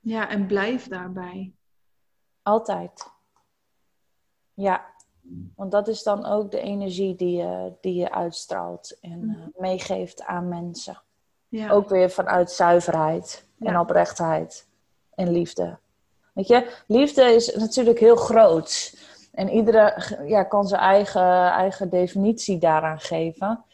[0.00, 1.52] Ja, en blijf daarbij.
[2.42, 3.10] Altijd.
[4.54, 4.86] Ja,
[5.54, 10.22] want dat is dan ook de energie die je, die je uitstraalt en uh, meegeeft
[10.22, 11.02] aan mensen.
[11.48, 11.70] Ja.
[11.70, 14.68] Ook weer vanuit zuiverheid en oprechtheid
[15.14, 15.78] en liefde.
[16.32, 18.98] Weet je, liefde is natuurlijk heel groot.
[19.38, 23.64] En iedere ja, kan zijn eigen, eigen definitie daaraan geven.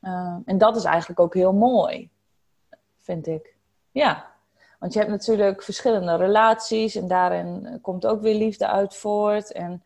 [0.00, 2.10] Uh, en dat is eigenlijk ook heel mooi,
[2.98, 3.56] vind ik.
[3.90, 4.26] Ja,
[4.78, 9.52] want je hebt natuurlijk verschillende relaties en daarin komt ook weer liefde uit voort.
[9.52, 9.84] En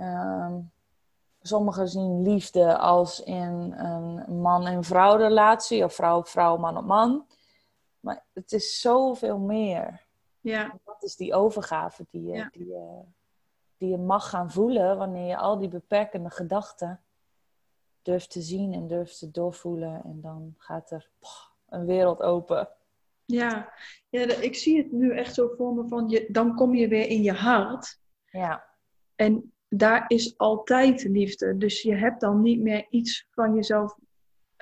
[0.00, 0.70] Um,
[1.42, 6.76] sommigen zien liefde als in een man- en vrouw relatie, of vrouw op vrouw, man
[6.76, 7.26] op man.
[8.00, 10.06] Maar het is zoveel meer.
[10.40, 10.74] Ja.
[10.84, 13.00] Dat is die overgave die je, die, je,
[13.78, 17.00] die je mag gaan voelen wanneer je al die beperkende gedachten
[18.02, 20.02] durft te zien en durft te doorvoelen.
[20.04, 21.10] En dan gaat er
[21.68, 22.68] een wereld open.
[23.24, 23.72] Ja.
[24.08, 27.06] ja, ik zie het nu echt zo voor me van, je, dan kom je weer
[27.06, 28.00] in je hart.
[28.30, 28.64] Ja.
[29.14, 31.56] En daar is altijd liefde.
[31.56, 33.98] Dus je hebt dan niet meer iets van jezelf,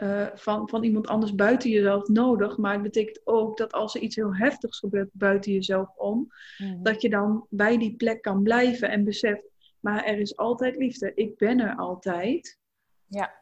[0.03, 2.57] uh, van, van iemand anders buiten jezelf nodig.
[2.57, 6.82] Maar het betekent ook dat als er iets heel heftigs gebeurt buiten jezelf om, mhm.
[6.82, 9.42] dat je dan bij die plek kan blijven en beseft,
[9.80, 11.12] maar er is altijd liefde.
[11.14, 12.59] Ik ben er altijd.
[13.07, 13.34] Ja.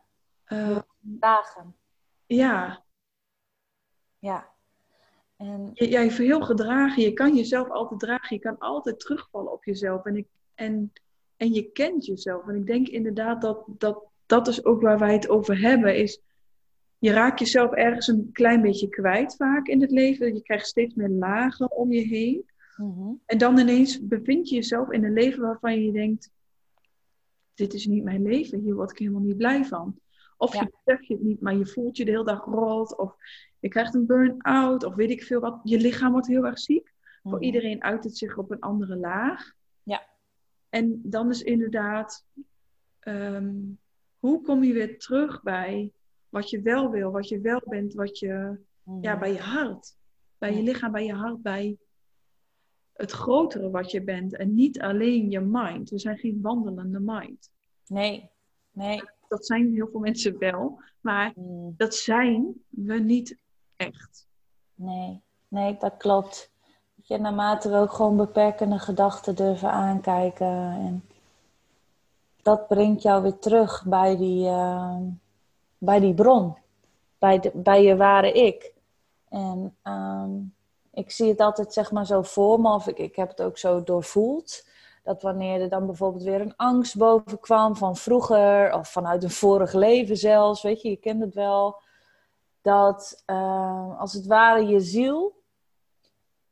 [0.48, 1.76] Uh, Dagen.
[2.26, 2.84] Ja.
[4.18, 4.52] Ja.
[5.36, 5.70] En...
[5.72, 7.02] Jij je heel gedragen.
[7.02, 8.36] Je kan jezelf altijd dragen.
[8.36, 10.04] Je kan altijd terugvallen op jezelf.
[10.04, 10.92] En, ik, en
[11.36, 12.46] en je kent jezelf.
[12.46, 15.96] En ik denk inderdaad dat, dat dat is ook waar wij het over hebben.
[15.96, 16.20] Is
[17.04, 20.34] je raakt jezelf ergens een klein beetje kwijt vaak in het leven.
[20.34, 22.50] Je krijgt steeds meer lagen om je heen.
[22.76, 23.12] Mhm.
[23.26, 26.30] En dan ineens bevind je jezelf in een leven waarvan je denkt...
[27.54, 28.60] Dit is niet mijn leven.
[28.60, 29.98] Hier word ik helemaal niet blij van.
[30.36, 32.96] Of je beseft je het niet, maar je voelt je de hele dag rot.
[32.96, 33.16] Of
[33.60, 34.84] je krijgt een burn-out.
[34.84, 35.60] Of weet ik veel wat.
[35.64, 36.92] Je lichaam wordt heel erg ziek.
[37.22, 37.42] Voor mhm.
[37.42, 39.52] iedereen uit het zich op een andere laag.
[39.82, 40.06] Ja.
[40.68, 42.26] En dan is inderdaad,
[43.00, 43.78] um,
[44.18, 45.92] hoe kom je weer terug bij
[46.34, 48.58] wat je wel wil, wat je wel bent, wat je,
[49.00, 49.18] ja, mhm.
[49.18, 49.96] bij je hart.
[50.38, 51.78] Bij je lichaam, bij je hart, bij
[52.92, 54.36] het grotere wat je bent.
[54.36, 55.90] En niet alleen je mind.
[55.90, 57.50] We zijn geen wandelende mind.
[57.86, 58.30] Nee,
[58.70, 59.02] nee.
[59.28, 60.80] Dat zijn heel veel mensen wel.
[61.00, 61.74] Maar mm.
[61.76, 63.38] dat zijn we niet
[63.76, 64.28] echt.
[64.74, 66.52] Nee, nee, dat klopt.
[66.94, 70.70] Je, naarmate we ook gewoon beperkende gedachten durven aankijken.
[70.70, 71.04] En
[72.42, 74.96] dat brengt jou weer terug bij die, uh,
[75.84, 76.56] bij die bron.
[77.18, 78.74] Bij, de, bij je ware ik.
[79.28, 80.54] En um,
[80.92, 83.58] ik zie het altijd zeg maar zo voor me, of ik, ik heb het ook
[83.58, 84.66] zo doorvoeld.
[85.02, 89.30] Dat wanneer er dan bijvoorbeeld weer een angst boven kwam van vroeger, of vanuit een
[89.30, 91.82] vorig leven zelfs, weet je, je kent het wel.
[92.62, 95.42] Dat uh, als het ware je ziel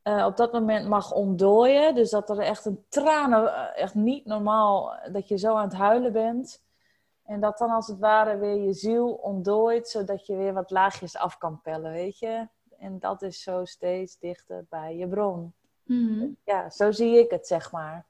[0.03, 1.95] uh, op dat moment mag ontdooien.
[1.95, 5.77] Dus dat er echt een tranen, eh, echt niet normaal, dat je zo aan het
[5.77, 6.62] huilen bent.
[7.33, 11.17] En dat dan als het ware weer je ziel ontdooit, zodat je weer wat laagjes
[11.17, 12.47] af kan pellen, weet je.
[12.77, 15.53] En dat is zo steeds dichter bij je bron.
[15.83, 16.27] Mhm.
[16.43, 18.05] Ja, zo zie ik het, zeg maar.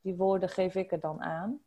[0.00, 1.60] Die woorden geef ik er dan aan.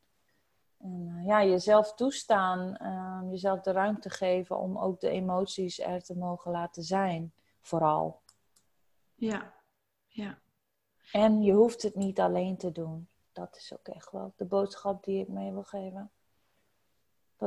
[0.77, 6.03] En uh, ja, jezelf toestaan, uh, jezelf de ruimte geven om ook de emoties er
[6.03, 8.21] te mogen laten zijn, vooral.
[9.15, 9.53] Ja,
[10.07, 10.39] ja.
[11.11, 13.09] En je hoeft het niet alleen te doen.
[13.31, 16.11] Dat is ook echt wel de boodschap die ik mee wil geven.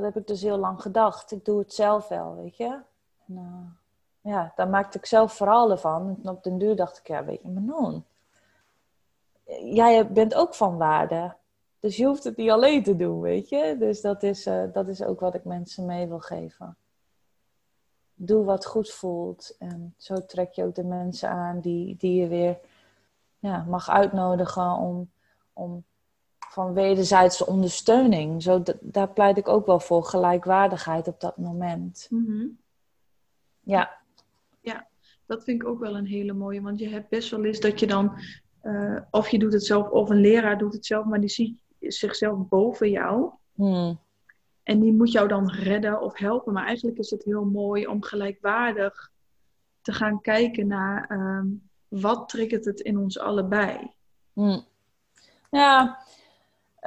[0.00, 1.30] Dat heb ik dus heel lang gedacht.
[1.30, 2.80] Ik doe het zelf wel, weet je.
[3.26, 6.18] En, uh, ja, daar maakte ik zelf verhalen van.
[6.22, 8.04] En op den duur dacht ik, ja, weet je, Manon.
[9.62, 11.36] Jij bent ook van waarde.
[11.80, 13.76] Dus je hoeft het niet alleen te doen, weet je.
[13.78, 16.76] Dus dat is, uh, dat is ook wat ik mensen mee wil geven.
[18.14, 19.56] Doe wat goed voelt.
[19.58, 22.58] En zo trek je ook de mensen aan die, die je weer
[23.38, 25.10] ja, mag uitnodigen om,
[25.52, 25.84] om
[26.48, 28.42] van wederzijdse ondersteuning.
[28.42, 32.06] Zo, daar pleit ik ook wel voor, gelijkwaardigheid op dat moment.
[32.10, 32.58] Mm
[33.62, 33.98] Ja
[35.28, 36.60] dat vind ik ook wel een hele mooie.
[36.60, 38.18] Want je hebt best wel eens dat je dan,
[38.62, 41.56] uh, of je doet het zelf, of een leraar doet het zelf, maar die ziet
[41.80, 43.30] zichzelf boven jou.
[43.54, 44.00] Hmm.
[44.62, 46.52] En die moet jou dan redden of helpen.
[46.52, 49.10] Maar eigenlijk is het heel mooi om gelijkwaardig
[49.80, 53.92] te gaan kijken naar um, wat triggert het in ons allebei.
[54.32, 54.64] Hmm.
[55.50, 55.98] Ja,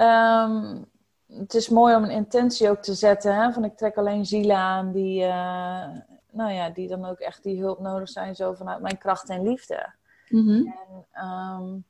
[0.02, 0.86] um,
[1.28, 3.36] het is mooi om een intentie ook te zetten.
[3.36, 3.52] Hè?
[3.52, 5.90] Van ik trek alleen zielen aan die, uh,
[6.32, 9.44] nou ja, die dan ook echt die hulp nodig zijn, zo vanuit mijn kracht en
[9.44, 9.94] liefde.
[10.30, 10.72] Mhm.
[11.12, 11.86] en, um,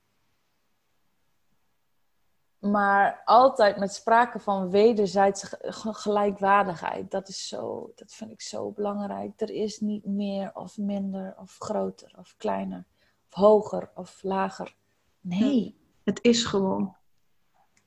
[2.59, 5.59] maar altijd met sprake van wederzijdse
[5.91, 7.11] gelijkwaardigheid.
[7.11, 9.41] Dat is zo, dat vind ik zo belangrijk.
[9.41, 12.85] Er is niet meer of minder of groter of kleiner
[13.29, 14.75] of hoger of lager.
[15.21, 15.79] Nee.
[16.03, 16.95] Het is gewoon.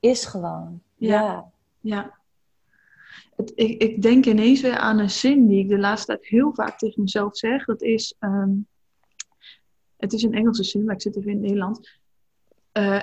[0.05, 0.83] Is gewoon.
[0.97, 1.51] Ja.
[1.81, 2.19] ja
[3.55, 6.79] ik, ik, denk ineens weer aan een zin die ik de laatste tijd heel vaak
[6.79, 7.65] tegen mezelf zeg.
[7.65, 8.51] Dat is, ehm,
[9.97, 11.81] het is een Engelse zin, maar ik zit even in het Nederlands.
[12.79, 13.01] Uh,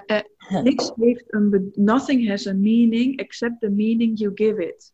[0.64, 4.93] niks heeft een, nothing has a meaning except the meaning you give it.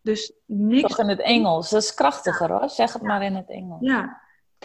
[0.00, 0.88] Dus niks.
[0.88, 2.68] Toch in het Engels, dat is krachtiger hoor.
[2.68, 3.80] Zeg het maar in het Engels.
[3.80, 4.20] Ja.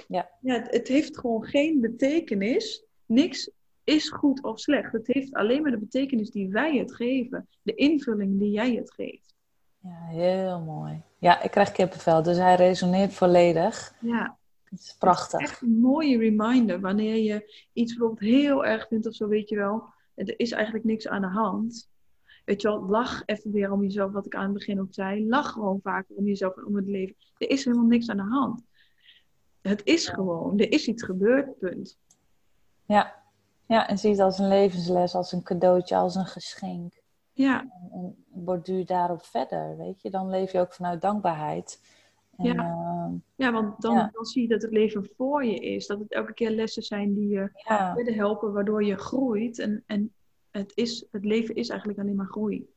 [0.08, 0.30] Ja.
[0.40, 2.84] ja, het heeft gewoon geen betekenis.
[3.06, 3.50] Niks
[3.84, 4.92] is goed of slecht.
[4.92, 8.94] Het heeft alleen maar de betekenis die wij het geven, de invulling die jij het
[8.94, 9.34] geeft.
[9.78, 11.02] Ja, heel mooi.
[11.18, 13.94] Ja, ik krijg kippenvel, dus hij resoneert volledig.
[14.00, 14.38] Ja.
[14.64, 15.32] Het is prachtig.
[15.32, 19.28] Het is echt een mooie reminder wanneer je iets bijvoorbeeld heel erg vindt of zo,
[19.28, 19.84] weet je wel.
[20.16, 21.90] Er is eigenlijk niks aan de hand.
[22.46, 25.28] Weet je wel, lach even weer om jezelf, wat ik aan het begin ook zei.
[25.28, 27.16] Lach gewoon vaker om jezelf en om het leven.
[27.38, 28.64] Er is helemaal niks aan de hand.
[29.62, 31.98] Het is gewoon, er is iets gebeurd, punt.
[32.86, 33.21] Ja,
[33.72, 37.02] ja en zie het als een levensles, als een cadeautje, als een geschenk.
[37.34, 37.60] Ja.
[37.92, 40.10] En, borduur daarop verder, weet je.
[40.10, 41.82] Dan leef je ook vanuit dankbaarheid.
[42.38, 42.54] En, ja.
[42.54, 45.88] Uh, ja, want dan, dan zie je dat het leven voor je is.
[45.88, 47.94] Dat het elke keer lessen zijn die je ja.
[47.94, 49.60] verder helpen, waardoor je groeit.
[49.60, 50.14] En, en
[50.52, 52.70] het, is, het leven is eigenlijk alleen maar groei.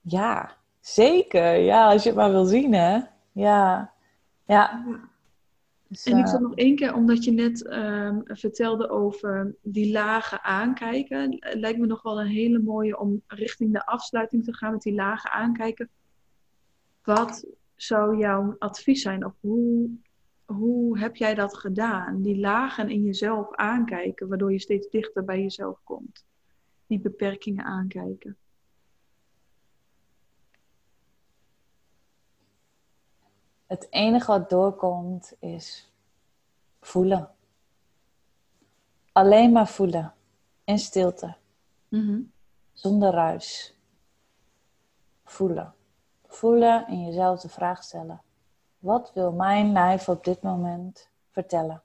[0.00, 1.56] Ja, zeker.
[1.56, 2.92] Ja, als je het maar wil zien, hè.
[2.92, 3.06] Ja.
[3.32, 3.92] Ja.
[4.44, 5.07] ja.
[5.88, 10.42] Dus, en ik zat nog één keer, omdat je net ehm, vertelde over die lage
[10.42, 11.38] aankijken.
[11.40, 14.94] Lijkt me nog wel een hele mooie om richting de afsluiting te gaan met die
[14.94, 15.88] lage aankijken.
[17.02, 19.24] Wat zou jouw advies zijn?
[19.24, 19.90] Of hoe,
[20.44, 22.22] hoe heb jij dat gedaan?
[22.22, 26.24] Die lagen in jezelf aankijken, waardoor je steeds dichter bij jezelf komt.
[26.86, 28.36] Die beperkingen aankijken.
[33.68, 35.92] Het enige wat doorkomt is
[36.80, 37.30] voelen.
[39.12, 40.14] Alleen maar voelen.
[40.64, 41.36] In stilte.
[41.88, 42.20] Mhm.
[42.72, 43.74] Zonder ruis.
[45.24, 45.74] Voelen.
[46.26, 48.22] Voelen en jezelf de vraag stellen.
[48.78, 51.82] Wat wil mijn lijf op dit moment vertellen.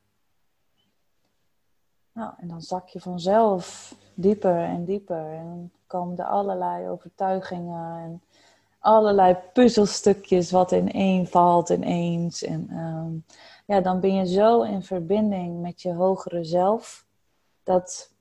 [2.11, 5.31] Nou, en dan zak je vanzelf dieper en dieper.
[5.31, 8.21] En dan komen er allerlei overtuigingen en
[8.83, 12.43] allerlei puzzelstukjes wat in één valt ineens.
[12.43, 13.11] En ehm,
[13.65, 17.05] ja, dan ben je zo in verbinding met je hogere zelf.
[17.63, 18.13] Dat,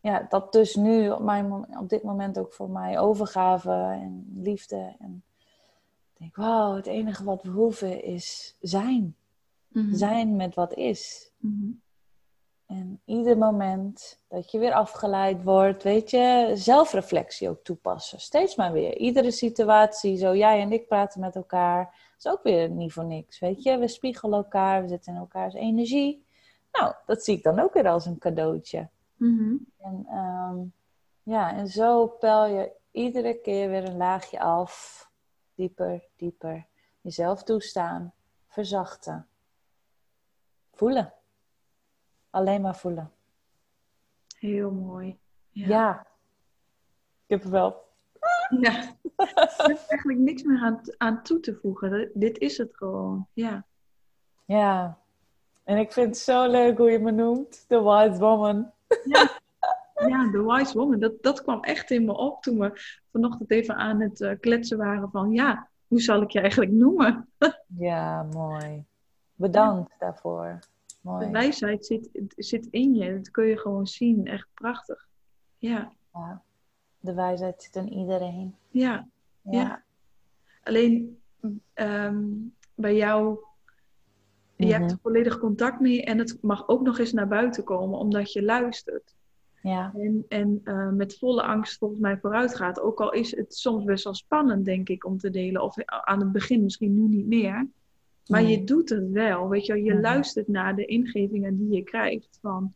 [0.00, 4.96] ja, dat dus nu op, mijn, op dit moment ook voor mij overgave en liefde.
[4.98, 5.22] En
[6.12, 9.16] ik denk, wauw, het enige wat we hoeven is zijn.
[9.68, 9.94] Mhm.
[9.94, 11.32] Zijn met wat is.
[11.38, 11.70] Mhm.
[12.72, 18.20] En ieder moment dat je weer afgeleid wordt, weet je, zelfreflectie ook toepassen.
[18.20, 18.96] Steeds maar weer.
[18.96, 23.38] Iedere situatie, zo jij en ik praten met elkaar, is ook weer niet voor niks,
[23.38, 23.78] weet je.
[23.78, 26.26] We spiegelen elkaar, we zitten in elkaars energie.
[26.72, 28.88] Nou, dat zie ik dan ook weer als een cadeautje.
[29.16, 29.56] Mhm.
[29.78, 30.58] En ehm,
[31.22, 35.10] ja, en zo pel je iedere keer weer een laagje af.
[35.54, 36.66] Dieper, dieper.
[37.00, 38.12] Jezelf toestaan,
[38.46, 39.26] verzachten.
[40.72, 41.12] Voelen.
[42.32, 43.10] Alleen maar voelen.
[44.38, 45.18] Heel mooi.
[45.50, 45.66] Ja.
[45.68, 46.06] ja.
[47.26, 47.84] Ik heb er wel.
[48.60, 48.82] Ja.
[49.02, 52.10] Ik heb eigenlijk niks meer aan, aan toe te voegen.
[52.14, 53.26] Dit is het gewoon.
[53.32, 53.64] Ja.
[54.44, 54.98] Ja.
[55.64, 57.64] En ik vind het zo leuk hoe je me noemt.
[57.68, 58.70] The Wise Woman.
[59.04, 59.40] Ja.
[60.06, 60.98] Ja, The Wise Woman.
[60.98, 62.80] Dat, dat kwam echt in me op toen we
[63.12, 67.28] vanochtend even aan het uh, kletsen waren van ja, hoe zal ik je eigenlijk noemen?
[67.88, 68.84] ja, mooi.
[69.34, 70.58] Bedankt daarvoor.
[71.02, 73.16] De wijsheid zit, zit in je.
[73.16, 74.26] Dat kun je gewoon zien.
[74.26, 75.08] Echt prachtig.
[75.58, 75.92] Ja.
[76.12, 76.42] ja.
[77.00, 78.54] De wijsheid zit in iedereen.
[78.70, 79.08] Ja.
[79.40, 79.82] ja.
[80.62, 81.20] Alleen
[81.74, 82.24] ehm,
[82.74, 83.38] bij jou,
[84.56, 84.96] je hebt mhm.
[85.02, 89.14] volledig contact mee en het mag ook nog eens naar buiten komen omdat je luistert.
[89.62, 89.92] Ja.
[89.94, 92.80] En, en uh, met volle angst volgens mij vooruit gaat.
[92.80, 95.62] Ook al is het soms best wel spannend, denk ik, om te delen.
[95.62, 97.68] Of aan het begin misschien nu niet meer.
[98.26, 102.38] Maar je doet het wel, weet je, je luistert naar de ingevingen die je krijgt
[102.40, 102.74] van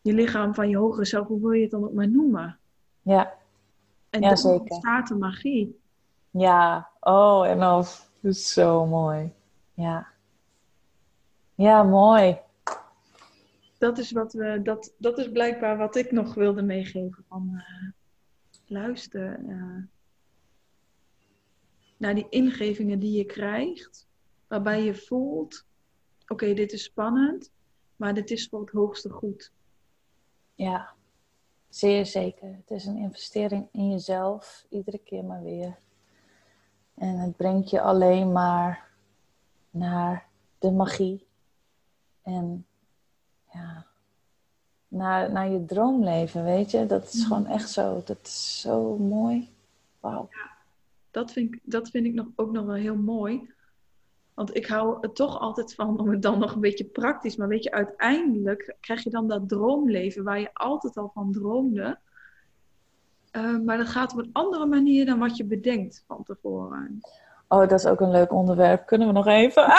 [0.00, 2.58] je lichaam, van je hogere zelf, hoe wil je het dan ook maar noemen?
[3.02, 3.34] Ja,
[4.10, 4.74] en ja, dan zeker.
[4.74, 5.80] staat de magie.
[6.30, 8.10] Ja, oh, en of.
[8.20, 9.32] Dat is zo mooi.
[9.74, 10.06] Ja.
[11.54, 12.38] Ja, mooi.
[13.78, 17.90] Dat is, wat we, dat, dat is blijkbaar wat ik nog wilde meegeven van uh,
[18.66, 19.82] luister uh,
[21.96, 24.07] naar die ingevingen die je krijgt
[24.48, 25.66] waarbij je voelt:
[26.26, 27.52] oké, dit is spannend,
[27.96, 29.52] maar dit is voor het hoogste goed.
[30.54, 30.94] Ja,
[31.68, 32.48] zeer zeker.
[32.48, 35.78] Het is een investering in jezelf, iedere keer maar weer.
[36.94, 38.88] En het brengt je alleen maar
[39.70, 40.28] naar
[40.58, 41.26] de magie.
[42.22, 42.66] En
[43.52, 43.86] ja,
[44.88, 46.86] naar, naar je droomleven, weet je.
[46.86, 48.02] Dat is gewoon echt zo.
[48.04, 49.50] Dat is zo mooi.
[50.00, 50.28] Wauw.
[50.30, 50.50] Ja,
[51.10, 53.50] dat vind ik, dat vind ik nog, ook nog wel heel mooi.
[54.38, 57.36] Want ik hou er toch altijd van om het dan nog een beetje praktisch.
[57.36, 61.98] Maar weet je, uiteindelijk krijg je dan dat droomleven waar je altijd al van droomde.
[63.32, 67.00] Uh, maar dat gaat op een andere manier dan wat je bedenkt van tevoren.
[67.48, 68.86] Oh, dat is ook een leuk onderwerp.
[68.86, 69.66] Kunnen we nog even?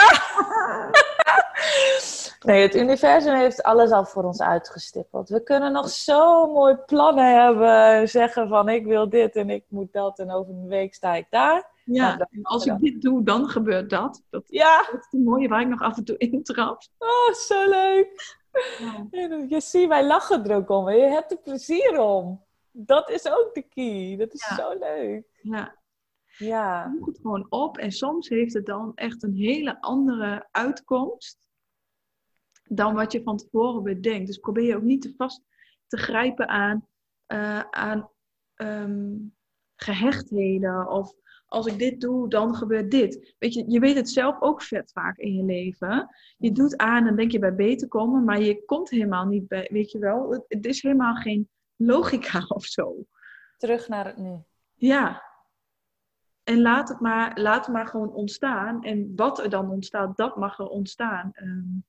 [2.46, 5.28] nee, het universum heeft alles al voor ons uitgestippeld.
[5.28, 8.08] We kunnen nog zo mooi plannen hebben.
[8.08, 11.26] Zeggen van ik wil dit en ik moet dat en over een week sta ik
[11.30, 11.68] daar.
[11.94, 14.22] Ja, nou, en als ik dit doe, dan gebeurt dat.
[14.30, 14.76] Dat, ja.
[14.90, 16.82] dat is het mooie waar ik nog af en toe intrap.
[16.98, 18.38] Oh, zo leuk.
[19.48, 20.90] Je ziet, wij lachen er ook om.
[20.90, 22.44] Je hebt er plezier om.
[22.72, 24.16] Dat is ook de key.
[24.16, 25.24] Dat is zo leuk.
[25.42, 25.78] Ja.
[26.36, 26.94] Ja.
[26.98, 31.48] Je het gewoon op en soms heeft het dan echt een hele andere uitkomst
[32.64, 34.26] dan wat je van tevoren bedenkt.
[34.26, 35.42] Dus probeer je ook niet te vast
[35.86, 36.86] te grijpen aan,
[37.28, 38.10] uh, aan
[38.54, 39.16] ehm,
[39.76, 41.14] gehechtheden of
[41.50, 43.34] als ik dit doe, dan gebeurt dit.
[43.38, 46.16] Weet je, je weet het zelf ook vet vaak in je leven.
[46.36, 49.68] Je doet aan en denk je bij beter komen, maar je komt helemaal niet bij,
[49.72, 50.30] weet je wel.
[50.30, 53.06] Het, het is helemaal geen logica of zo.
[53.56, 54.42] Terug naar het nu.
[54.74, 55.22] Ja.
[56.42, 58.82] En laat het maar, laat het maar gewoon ontstaan.
[58.82, 61.30] En wat er dan ontstaat, dat mag er ontstaan.
[61.34, 61.84] Um,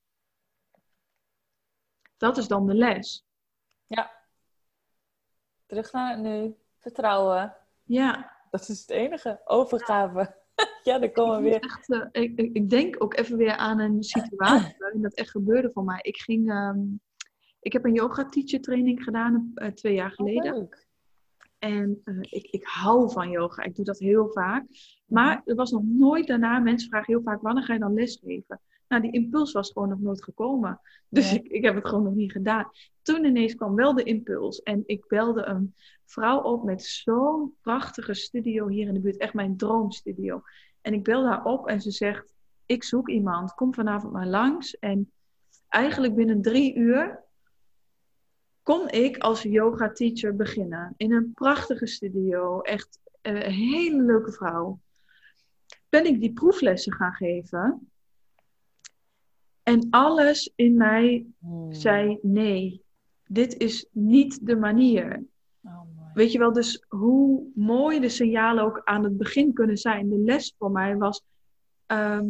[2.16, 3.26] dat is dan de les.
[3.86, 4.10] Ja.
[5.66, 6.56] Terug naar het nu.
[6.78, 7.56] Vertrouwen.
[7.82, 8.40] Ja.
[8.52, 9.40] Dat is het enige.
[9.44, 10.34] Overgave.
[10.84, 11.60] Ja, dan komen we weer.
[11.60, 15.70] Echt, uh, ik, ik, denk ook even weer aan een situatie waarin dat echt gebeurde
[15.70, 15.98] voor mij.
[16.02, 17.00] Ik ging, um,
[17.60, 20.54] ik heb een yoga teacher training gedaan uh, twee jaar oh, geleden.
[20.54, 20.72] Oh,
[21.58, 23.62] en uh, ik, ik hou van yoga.
[23.62, 24.64] Ik doe dat heel vaak.
[25.06, 28.60] Maar er was nog nooit daarna, mensen vragen heel vaak, wanneer ga je dan lesgeven?
[28.92, 30.80] Nou, die impuls was gewoon nog nooit gekomen.
[31.08, 32.70] Dus ik, ik heb het gewoon nog niet gedaan.
[33.02, 34.62] Toen ineens kwam wel de impuls.
[34.62, 35.74] En ik belde een
[36.04, 39.16] vrouw op met zo'n prachtige studio hier in de buurt.
[39.16, 40.42] Echt mijn droomstudio.
[40.80, 42.34] En ik belde haar op en ze zegt...
[42.66, 44.78] ik zoek iemand, kom vanavond maar langs.
[44.78, 45.12] En
[45.68, 47.24] eigenlijk binnen drie uur
[48.62, 50.94] kon ik als yoga teacher beginnen.
[50.96, 54.80] In een prachtige studio, echt een hele leuke vrouw.
[55.88, 57.91] Ben ik die proeflessen gaan geven.
[59.62, 61.72] En alles in mij hmm.
[61.72, 62.82] zei nee,
[63.26, 65.24] dit is niet de manier.
[65.64, 65.80] Oh,
[66.14, 70.08] Weet je wel, dus hoe mooi de signalen ook aan het begin kunnen zijn.
[70.08, 71.22] De les voor mij was,
[71.86, 72.26] ehm,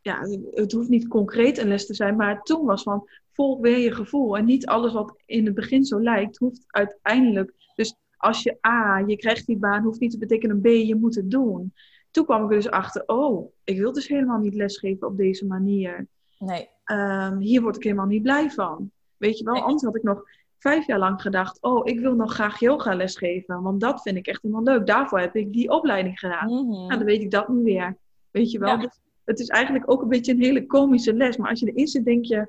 [0.00, 0.20] ja,
[0.50, 3.94] het hoeft niet concreet een les te zijn, maar toen was van, volg weer je
[3.94, 4.36] gevoel.
[4.36, 7.52] En niet alles wat in het begin zo lijkt, hoeft uiteindelijk.
[7.74, 11.14] Dus als je A, je krijgt die baan, hoeft niet te betekenen B, je moet
[11.14, 11.72] het doen.
[12.10, 15.46] Toen kwam ik er dus achter, oh, ik wil dus helemaal niet lesgeven op deze
[15.46, 16.06] manier.
[16.38, 16.68] Nee.
[16.84, 18.90] Um, hier word ik helemaal niet blij van.
[19.16, 20.22] Weet je wel, anders had ik nog
[20.58, 24.26] vijf jaar lang gedacht, oh, ik wil nog graag yoga lesgeven, want dat vind ik
[24.26, 24.86] echt helemaal leuk.
[24.86, 26.52] Daarvoor heb ik die opleiding gedaan.
[26.52, 27.96] Mm Nou, dan weet ik dat nu weer.
[28.30, 31.50] Weet je wel, dus het is eigenlijk ook een beetje een hele komische les, maar
[31.50, 32.48] als je erin zit, denk je,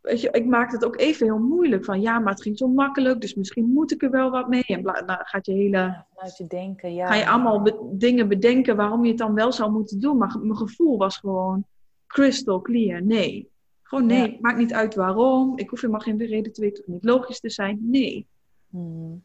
[0.00, 1.84] weet je, ik maakte het ook even heel moeilijk.
[1.84, 4.64] Van ja, maar het ging zo makkelijk, dus misschien moet ik er wel wat mee.
[4.64, 5.76] En dan gaat je hele.
[5.76, 7.06] Ja, je denken, ja.
[7.06, 10.16] Ga je allemaal dingen bedenken waarom je het dan wel zou moeten doen.
[10.16, 11.64] Maar mijn gevoel was gewoon
[12.06, 13.02] crystal clear.
[13.02, 13.50] Nee.
[13.82, 14.38] Gewoon nee.
[14.40, 15.58] Maakt niet uit waarom.
[15.58, 17.78] Ik hoef helemaal geen reden te weten of niet logisch te zijn.
[17.82, 18.26] Nee.
[18.70, 19.22] Hmm.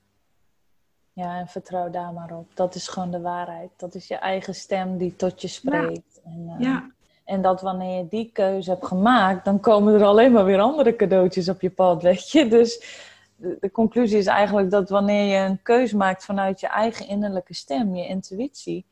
[1.13, 2.55] Ja, en vertrouw daar maar op.
[2.55, 3.69] Dat is gewoon de waarheid.
[3.76, 6.21] Dat is je eigen stem die tot je spreekt.
[6.23, 6.32] Ja.
[6.32, 6.94] En, uh, ja.
[7.26, 10.95] En dat wanneer je die keuze hebt gemaakt, dan komen er alleen maar weer andere
[10.95, 12.47] cadeautjes op je pad, weet je.
[12.47, 13.03] Dus
[13.36, 17.95] de, conclusie is eigenlijk dat wanneer je een keuze maakt vanuit je eigen innerlijke stem,
[17.95, 18.86] je intuïtie,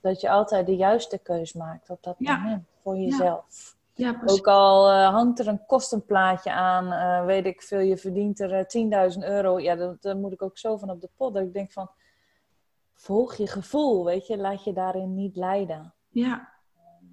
[0.00, 3.78] dat je altijd de juiste keuze maakt op dat moment voor jezelf.
[3.94, 4.22] Ja.
[4.26, 8.66] Ook al uh, hangt er een kostenplaatje aan, uh, weet ik veel, je verdient er
[9.12, 9.60] 10.000 eh, euro.
[9.60, 11.34] Ja, daar moet ik ook zo van op de pot.
[11.34, 11.90] Dat ik denk van,
[12.94, 15.94] volg je gevoel, weet je, laat je daarin niet leiden.
[16.08, 16.48] Ja,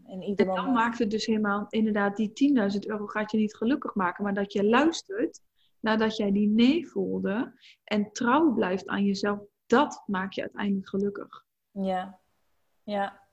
[0.07, 3.95] en, ieder dan maakt het dus helemaal, inderdaad, die 10.000 euro gaat je niet gelukkig
[3.95, 5.41] maken, maar dat je luistert
[5.79, 7.53] nadat jij die nee voelde
[7.83, 11.45] en trouw blijft aan jezelf, dat maakt je uiteindelijk gelukkig.
[11.71, 12.19] Ja,
[12.83, 13.25] ja.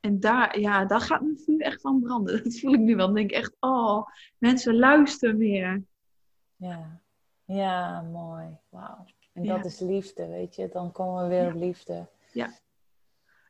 [0.00, 2.36] En daar, ja, daar gaat mijn vuur echt van branden.
[2.44, 3.06] Dat voel ik nu wel.
[3.06, 4.06] Dan denk ik echt, oh,
[4.38, 5.84] mensen luisteren meer.
[6.56, 7.00] Ja,
[7.44, 8.56] ja, mooi.
[8.68, 9.04] Wauw.
[9.32, 10.68] En dat is liefde, weet je.
[10.68, 12.08] Dan komen we weer op liefde.
[12.32, 12.50] Ja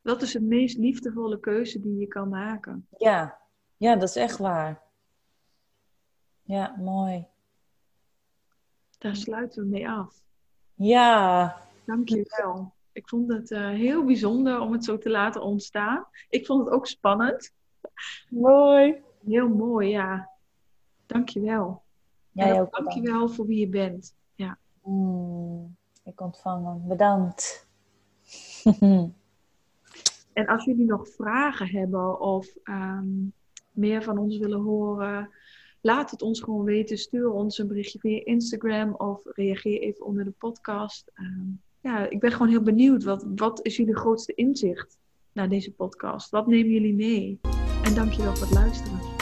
[0.03, 2.87] dat is de meest liefdevolle keuze die je kan maken.
[2.97, 3.39] Ja,
[3.77, 4.83] ja dat is echt waar.
[6.43, 7.27] Ja, mooi.
[8.99, 10.23] Daar sluiten we mee af.
[10.75, 11.57] Ja.
[11.85, 12.73] Dank je wel.
[12.93, 16.07] Ik vond het uh, heel bijzonder om het zo te laten ontstaan.
[16.29, 17.55] Ik vond het ook spannend.
[18.29, 19.03] Mooi.
[19.27, 20.31] Heel mooi, ja.
[21.07, 21.83] Dank je wel.
[22.35, 22.73] Ook.
[22.77, 24.15] Dank je wel voor wie je bent.
[24.35, 24.59] Ja.
[24.83, 26.89] Mm, ik ontvang hem.
[26.89, 27.67] Bedankt.
[30.39, 33.07] En als jullie nog vragen hebben of ehm,
[33.73, 35.31] meer van ons willen horen,
[35.81, 36.99] laat het ons gewoon weten.
[36.99, 41.11] Stuur ons een berichtje via Instagram of reageer even onder de podcast.
[41.15, 41.47] Ehm,
[41.81, 43.05] ja, ik ben gewoon heel benieuwd.
[43.05, 44.99] Wat, wat is jullie grootste inzicht
[45.33, 46.31] naar deze podcast?
[46.31, 47.41] Wat nemen jullie mee?
[47.85, 49.18] En dankjewel voor het luisteren.